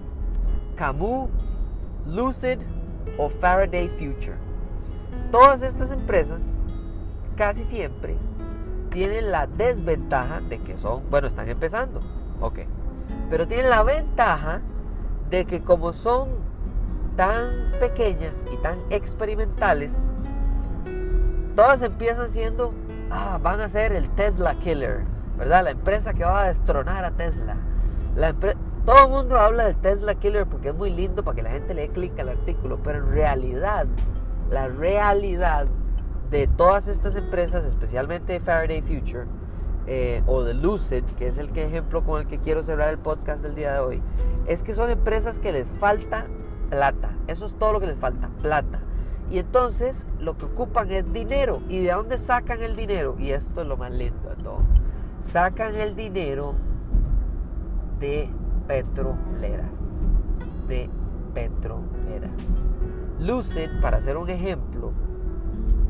Camus, 0.76 1.30
Lucid 2.06 2.60
o 3.18 3.30
Faraday 3.30 3.88
Future. 3.88 4.38
Todas 5.32 5.64
estas 5.64 5.92
empresas 5.92 6.62
casi 7.36 7.64
siempre 7.64 8.16
tienen 8.94 9.32
la 9.32 9.48
desventaja 9.48 10.40
de 10.42 10.60
que 10.60 10.78
son, 10.78 11.02
bueno, 11.10 11.28
están 11.28 11.50
empezando, 11.50 12.00
ok, 12.40 12.60
pero 13.30 13.48
tienen 13.48 13.70
la 13.70 13.84
ventaja 13.84 14.62
de 15.30 15.46
que 15.46 15.64
como 15.64 15.94
son 15.94 16.30
tan 17.18 17.72
pequeñas 17.80 18.46
y 18.54 18.58
tan 18.58 18.78
experimentales, 18.92 20.12
todas 21.56 21.82
empiezan 21.82 22.30
siendo, 22.30 22.72
ah, 23.10 23.40
van 23.42 23.60
a 23.62 23.68
ser 23.68 23.94
el 23.94 24.10
Tesla 24.12 24.54
Killer, 24.56 25.02
¿verdad? 25.38 25.64
La 25.64 25.72
empresa 25.72 26.14
que 26.14 26.24
va 26.24 26.44
a 26.44 26.48
destronar 26.48 27.04
a 27.04 27.12
Tesla. 27.12 27.58
La 28.16 28.34
todo 28.86 29.06
el 29.06 29.10
mundo 29.12 29.38
habla 29.38 29.66
del 29.66 29.78
Tesla 29.78 30.14
Killer 30.16 30.46
porque 30.46 30.70
es 30.70 30.76
muy 30.76 30.90
lindo 30.90 31.24
para 31.24 31.36
que 31.36 31.42
la 31.42 31.52
gente 31.52 31.74
le 31.74 31.84
dé 31.84 31.90
clic 31.90 32.20
al 32.20 32.30
artículo, 32.30 32.80
pero 32.84 33.00
en 33.00 33.12
realidad, 33.12 33.88
la 34.50 34.68
realidad 34.68 35.68
de 36.30 36.48
todas 36.48 36.88
estas 36.88 37.16
empresas, 37.16 37.64
especialmente 37.66 38.40
Faraday 38.40 38.82
Future 38.82 39.26
eh, 39.86 40.24
o 40.26 40.44
de 40.44 40.54
Lucid, 40.54 41.04
que 41.18 41.28
es 41.28 41.38
el 41.38 41.52
que 41.52 41.66
ejemplo 41.66 42.04
con 42.04 42.22
el 42.22 42.28
que 42.28 42.40
quiero 42.40 42.64
cerrar 42.64 42.90
el 42.90 42.98
podcast 42.98 43.44
del 43.44 43.56
día 43.56 43.74
de 43.74 43.80
hoy, 43.80 44.02
es 44.48 44.64
que 44.64 44.74
son 44.74 44.90
empresas 44.90 45.40
que 45.40 45.52
les 45.52 45.70
falta 45.70 46.28
plata. 46.70 47.12
Eso 47.28 47.46
es 47.46 47.56
todo 47.56 47.74
lo 47.74 47.80
que 47.80 47.88
les 47.88 47.98
falta, 47.98 48.30
plata. 48.42 48.80
Y 49.30 49.40
entonces 49.40 50.06
lo 50.20 50.38
que 50.38 50.46
ocupan 50.46 50.90
es 50.92 51.12
dinero. 51.12 51.62
¿Y 51.70 51.84
de 51.84 51.92
dónde 51.92 52.18
sacan 52.18 52.62
el 52.62 52.76
dinero? 52.76 53.16
Y 53.20 53.32
esto 53.32 53.62
es 53.62 53.68
lo 53.68 53.78
más 53.78 53.92
lindo 53.92 54.30
de 54.30 54.36
todo. 54.44 54.60
Sacan 55.20 55.76
el 55.76 55.96
dinero 55.96 56.56
de 58.00 58.30
petroleras. 58.68 60.02
De 60.68 60.90
petroleras. 61.34 62.60
Lucid, 63.20 63.70
para 63.82 63.98
hacer 63.98 64.18
un 64.18 64.30
ejemplo, 64.30 64.92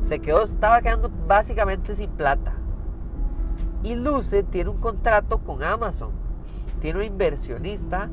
se 0.04 0.18
quedó, 0.18 0.44
estaba 0.44 0.82
quedando 0.82 1.10
básicamente 1.26 1.94
sin 1.94 2.10
plata. 2.10 2.52
Y 3.82 3.96
Lucid 3.96 4.44
tiene 4.44 4.70
un 4.70 4.76
contrato 4.76 5.38
con 5.38 5.62
Amazon. 5.62 6.10
Tiene 6.80 6.98
un 6.98 7.04
inversionista, 7.06 8.10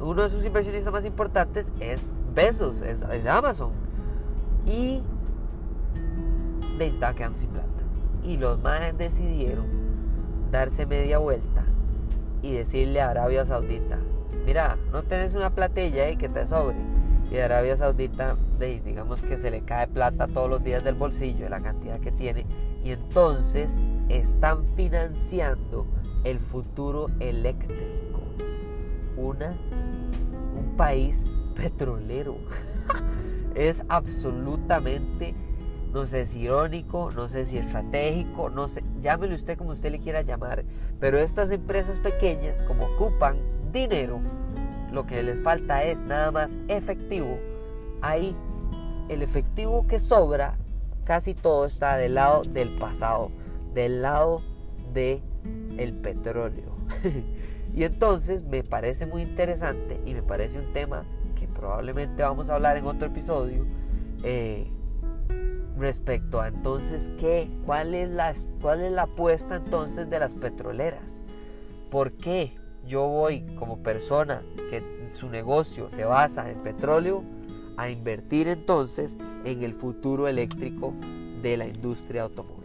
uno 0.00 0.22
de 0.22 0.30
sus 0.30 0.44
inversionistas 0.44 0.92
más 0.92 1.04
importantes 1.04 1.72
es 1.80 2.14
Bezos, 2.34 2.82
es, 2.82 3.26
Amazon. 3.26 3.72
Y 4.66 5.02
le 6.78 6.86
estaba 6.86 7.14
quedando 7.14 7.38
sin 7.38 7.48
plata. 7.48 7.68
Y 8.22 8.36
los 8.36 8.60
más 8.62 8.96
decidieron 8.96 9.66
darse 10.52 10.86
media 10.86 11.18
vuelta 11.18 11.64
y 12.42 12.52
decirle 12.52 13.00
a 13.00 13.10
Arabia 13.10 13.44
Saudita, 13.44 13.98
mira, 14.46 14.78
no 14.92 15.02
tenés 15.02 15.34
una 15.34 15.50
platilla 15.50 16.04
ahí 16.04 16.16
que 16.16 16.28
te 16.28 16.46
sobre 16.46 16.76
y 17.30 17.38
Arabia 17.38 17.76
Saudita, 17.76 18.36
digamos 18.58 19.22
que 19.22 19.36
se 19.36 19.50
le 19.50 19.62
cae 19.62 19.86
plata 19.88 20.26
todos 20.26 20.48
los 20.48 20.62
días 20.62 20.84
del 20.84 20.94
bolsillo, 20.94 21.44
de 21.44 21.50
la 21.50 21.60
cantidad 21.60 22.00
que 22.00 22.12
tiene, 22.12 22.46
y 22.82 22.90
entonces 22.90 23.82
están 24.08 24.64
financiando 24.74 25.86
el 26.24 26.38
futuro 26.38 27.08
eléctrico. 27.20 28.20
Una, 29.16 29.54
un 30.56 30.74
país 30.76 31.38
petrolero. 31.54 32.36
es 33.54 33.82
absolutamente, 33.88 35.34
no 35.92 36.06
sé 36.06 36.26
si 36.26 36.40
irónico, 36.40 37.10
no 37.12 37.28
sé 37.28 37.44
si 37.44 37.58
estratégico, 37.58 38.50
no 38.50 38.66
sé, 38.66 38.82
llámelo 39.00 39.34
usted 39.34 39.56
como 39.56 39.70
usted 39.70 39.92
le 39.92 40.00
quiera 40.00 40.22
llamar, 40.22 40.64
pero 40.98 41.18
estas 41.18 41.50
empresas 41.50 42.00
pequeñas, 42.00 42.62
como 42.62 42.86
ocupan 42.86 43.36
dinero, 43.72 44.20
lo 44.90 45.06
que 45.06 45.22
les 45.22 45.40
falta 45.40 45.84
es 45.84 46.02
nada 46.02 46.32
más 46.32 46.56
efectivo, 46.68 47.38
ahí 48.02 48.36
el 49.08 49.22
efectivo 49.22 49.86
que 49.86 49.98
sobra, 49.98 50.56
casi 51.04 51.34
todo 51.34 51.66
está 51.66 51.96
del 51.96 52.14
lado 52.14 52.42
del 52.42 52.70
pasado, 52.70 53.30
del 53.74 54.02
lado 54.02 54.42
de 54.92 55.22
el 55.76 55.92
petróleo. 55.94 56.74
y 57.74 57.84
entonces 57.84 58.42
me 58.42 58.62
parece 58.62 59.06
muy 59.06 59.22
interesante 59.22 60.00
y 60.06 60.14
me 60.14 60.22
parece 60.22 60.58
un 60.58 60.72
tema 60.72 61.04
que 61.34 61.46
probablemente 61.48 62.22
vamos 62.22 62.50
a 62.50 62.54
hablar 62.54 62.76
en 62.76 62.86
otro 62.86 63.08
episodio 63.08 63.66
eh, 64.22 64.70
respecto 65.76 66.40
a 66.40 66.48
entonces 66.48 67.10
qué, 67.18 67.50
cuál 67.66 67.94
es 67.94 68.08
la 68.08 68.32
cuál 68.60 68.80
es 68.82 68.92
la 68.92 69.02
apuesta 69.02 69.56
entonces 69.56 70.08
de 70.08 70.18
las 70.18 70.34
petroleras, 70.34 71.24
por 71.90 72.12
qué 72.12 72.56
yo 72.86 73.08
voy 73.08 73.40
como 73.58 73.82
persona 73.82 74.42
que 74.70 74.82
su 75.12 75.28
negocio 75.28 75.90
se 75.90 76.04
basa 76.04 76.50
en 76.50 76.62
petróleo 76.62 77.24
a 77.76 77.90
invertir 77.90 78.48
entonces 78.48 79.16
en 79.44 79.62
el 79.62 79.72
futuro 79.72 80.28
eléctrico 80.28 80.94
de 81.42 81.56
la 81.56 81.66
industria 81.66 82.22
automovilística. 82.22 82.64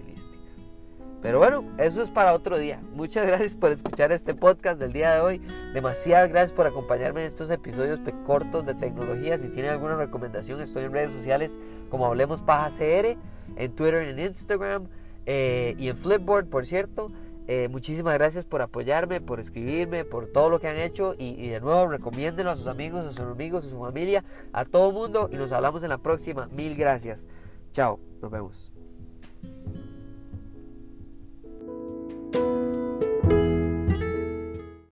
Pero 1.22 1.40
bueno, 1.40 1.66
eso 1.78 2.02
es 2.02 2.10
para 2.10 2.34
otro 2.34 2.58
día. 2.58 2.80
Muchas 2.94 3.26
gracias 3.28 3.54
por 3.56 3.72
escuchar 3.72 4.12
este 4.12 4.34
podcast 4.34 4.80
del 4.80 4.94
día 4.94 5.14
de 5.16 5.22
hoy. 5.22 5.42
Demasiadas 5.74 6.30
gracias 6.30 6.54
por 6.54 6.66
acompañarme 6.66 7.22
en 7.22 7.28
estos 7.28 7.50
episodios 7.50 8.00
cortos 8.26 8.66
de 8.66 8.74
tecnología. 8.74 9.38
Si 9.38 9.50
tienen 9.50 9.72
alguna 9.72 9.98
recomendación, 9.98 10.62
estoy 10.62 10.86
en 10.86 10.94
redes 10.94 11.12
sociales 11.12 11.60
como 11.90 12.06
Hablemos 12.06 12.42
Paja 12.42 12.70
CR, 12.70 13.18
en 13.58 13.72
Twitter, 13.76 14.08
en 14.08 14.20
Instagram 14.20 14.88
eh, 15.26 15.76
y 15.78 15.90
en 15.90 15.98
Flipboard, 15.98 16.48
por 16.48 16.66
cierto. 16.66 17.12
Eh, 17.52 17.68
muchísimas 17.68 18.14
gracias 18.14 18.46
por 18.46 18.62
apoyarme, 18.62 19.22
por 19.22 19.40
escribirme, 19.40 20.06
por 20.06 20.28
todo 20.28 20.52
lo 20.52 20.60
que 20.60 20.68
han 20.68 20.78
hecho 20.78 21.16
y, 21.18 21.48
de 21.48 21.60
nuevo 21.60 21.88
recomiéndenlo 21.88 22.52
a 22.52 22.56
sus 22.56 22.68
amigos, 22.68 23.04
a 23.08 23.10
sus 23.10 23.22
amigos, 23.22 23.66
a 23.66 23.70
su 23.72 23.80
familia, 23.80 24.24
a 24.54 24.66
todo 24.66 24.90
el 24.90 24.94
mundo 24.94 25.32
y 25.34 25.36
nos 25.36 25.52
hablamos 25.52 25.82
en 25.82 25.90
la 25.90 25.98
próxima. 25.98 26.48
Mil 26.56 26.76
gracias. 26.76 27.28
Chao, 27.72 28.00
nos 28.22 28.30
vemos. 28.30 28.72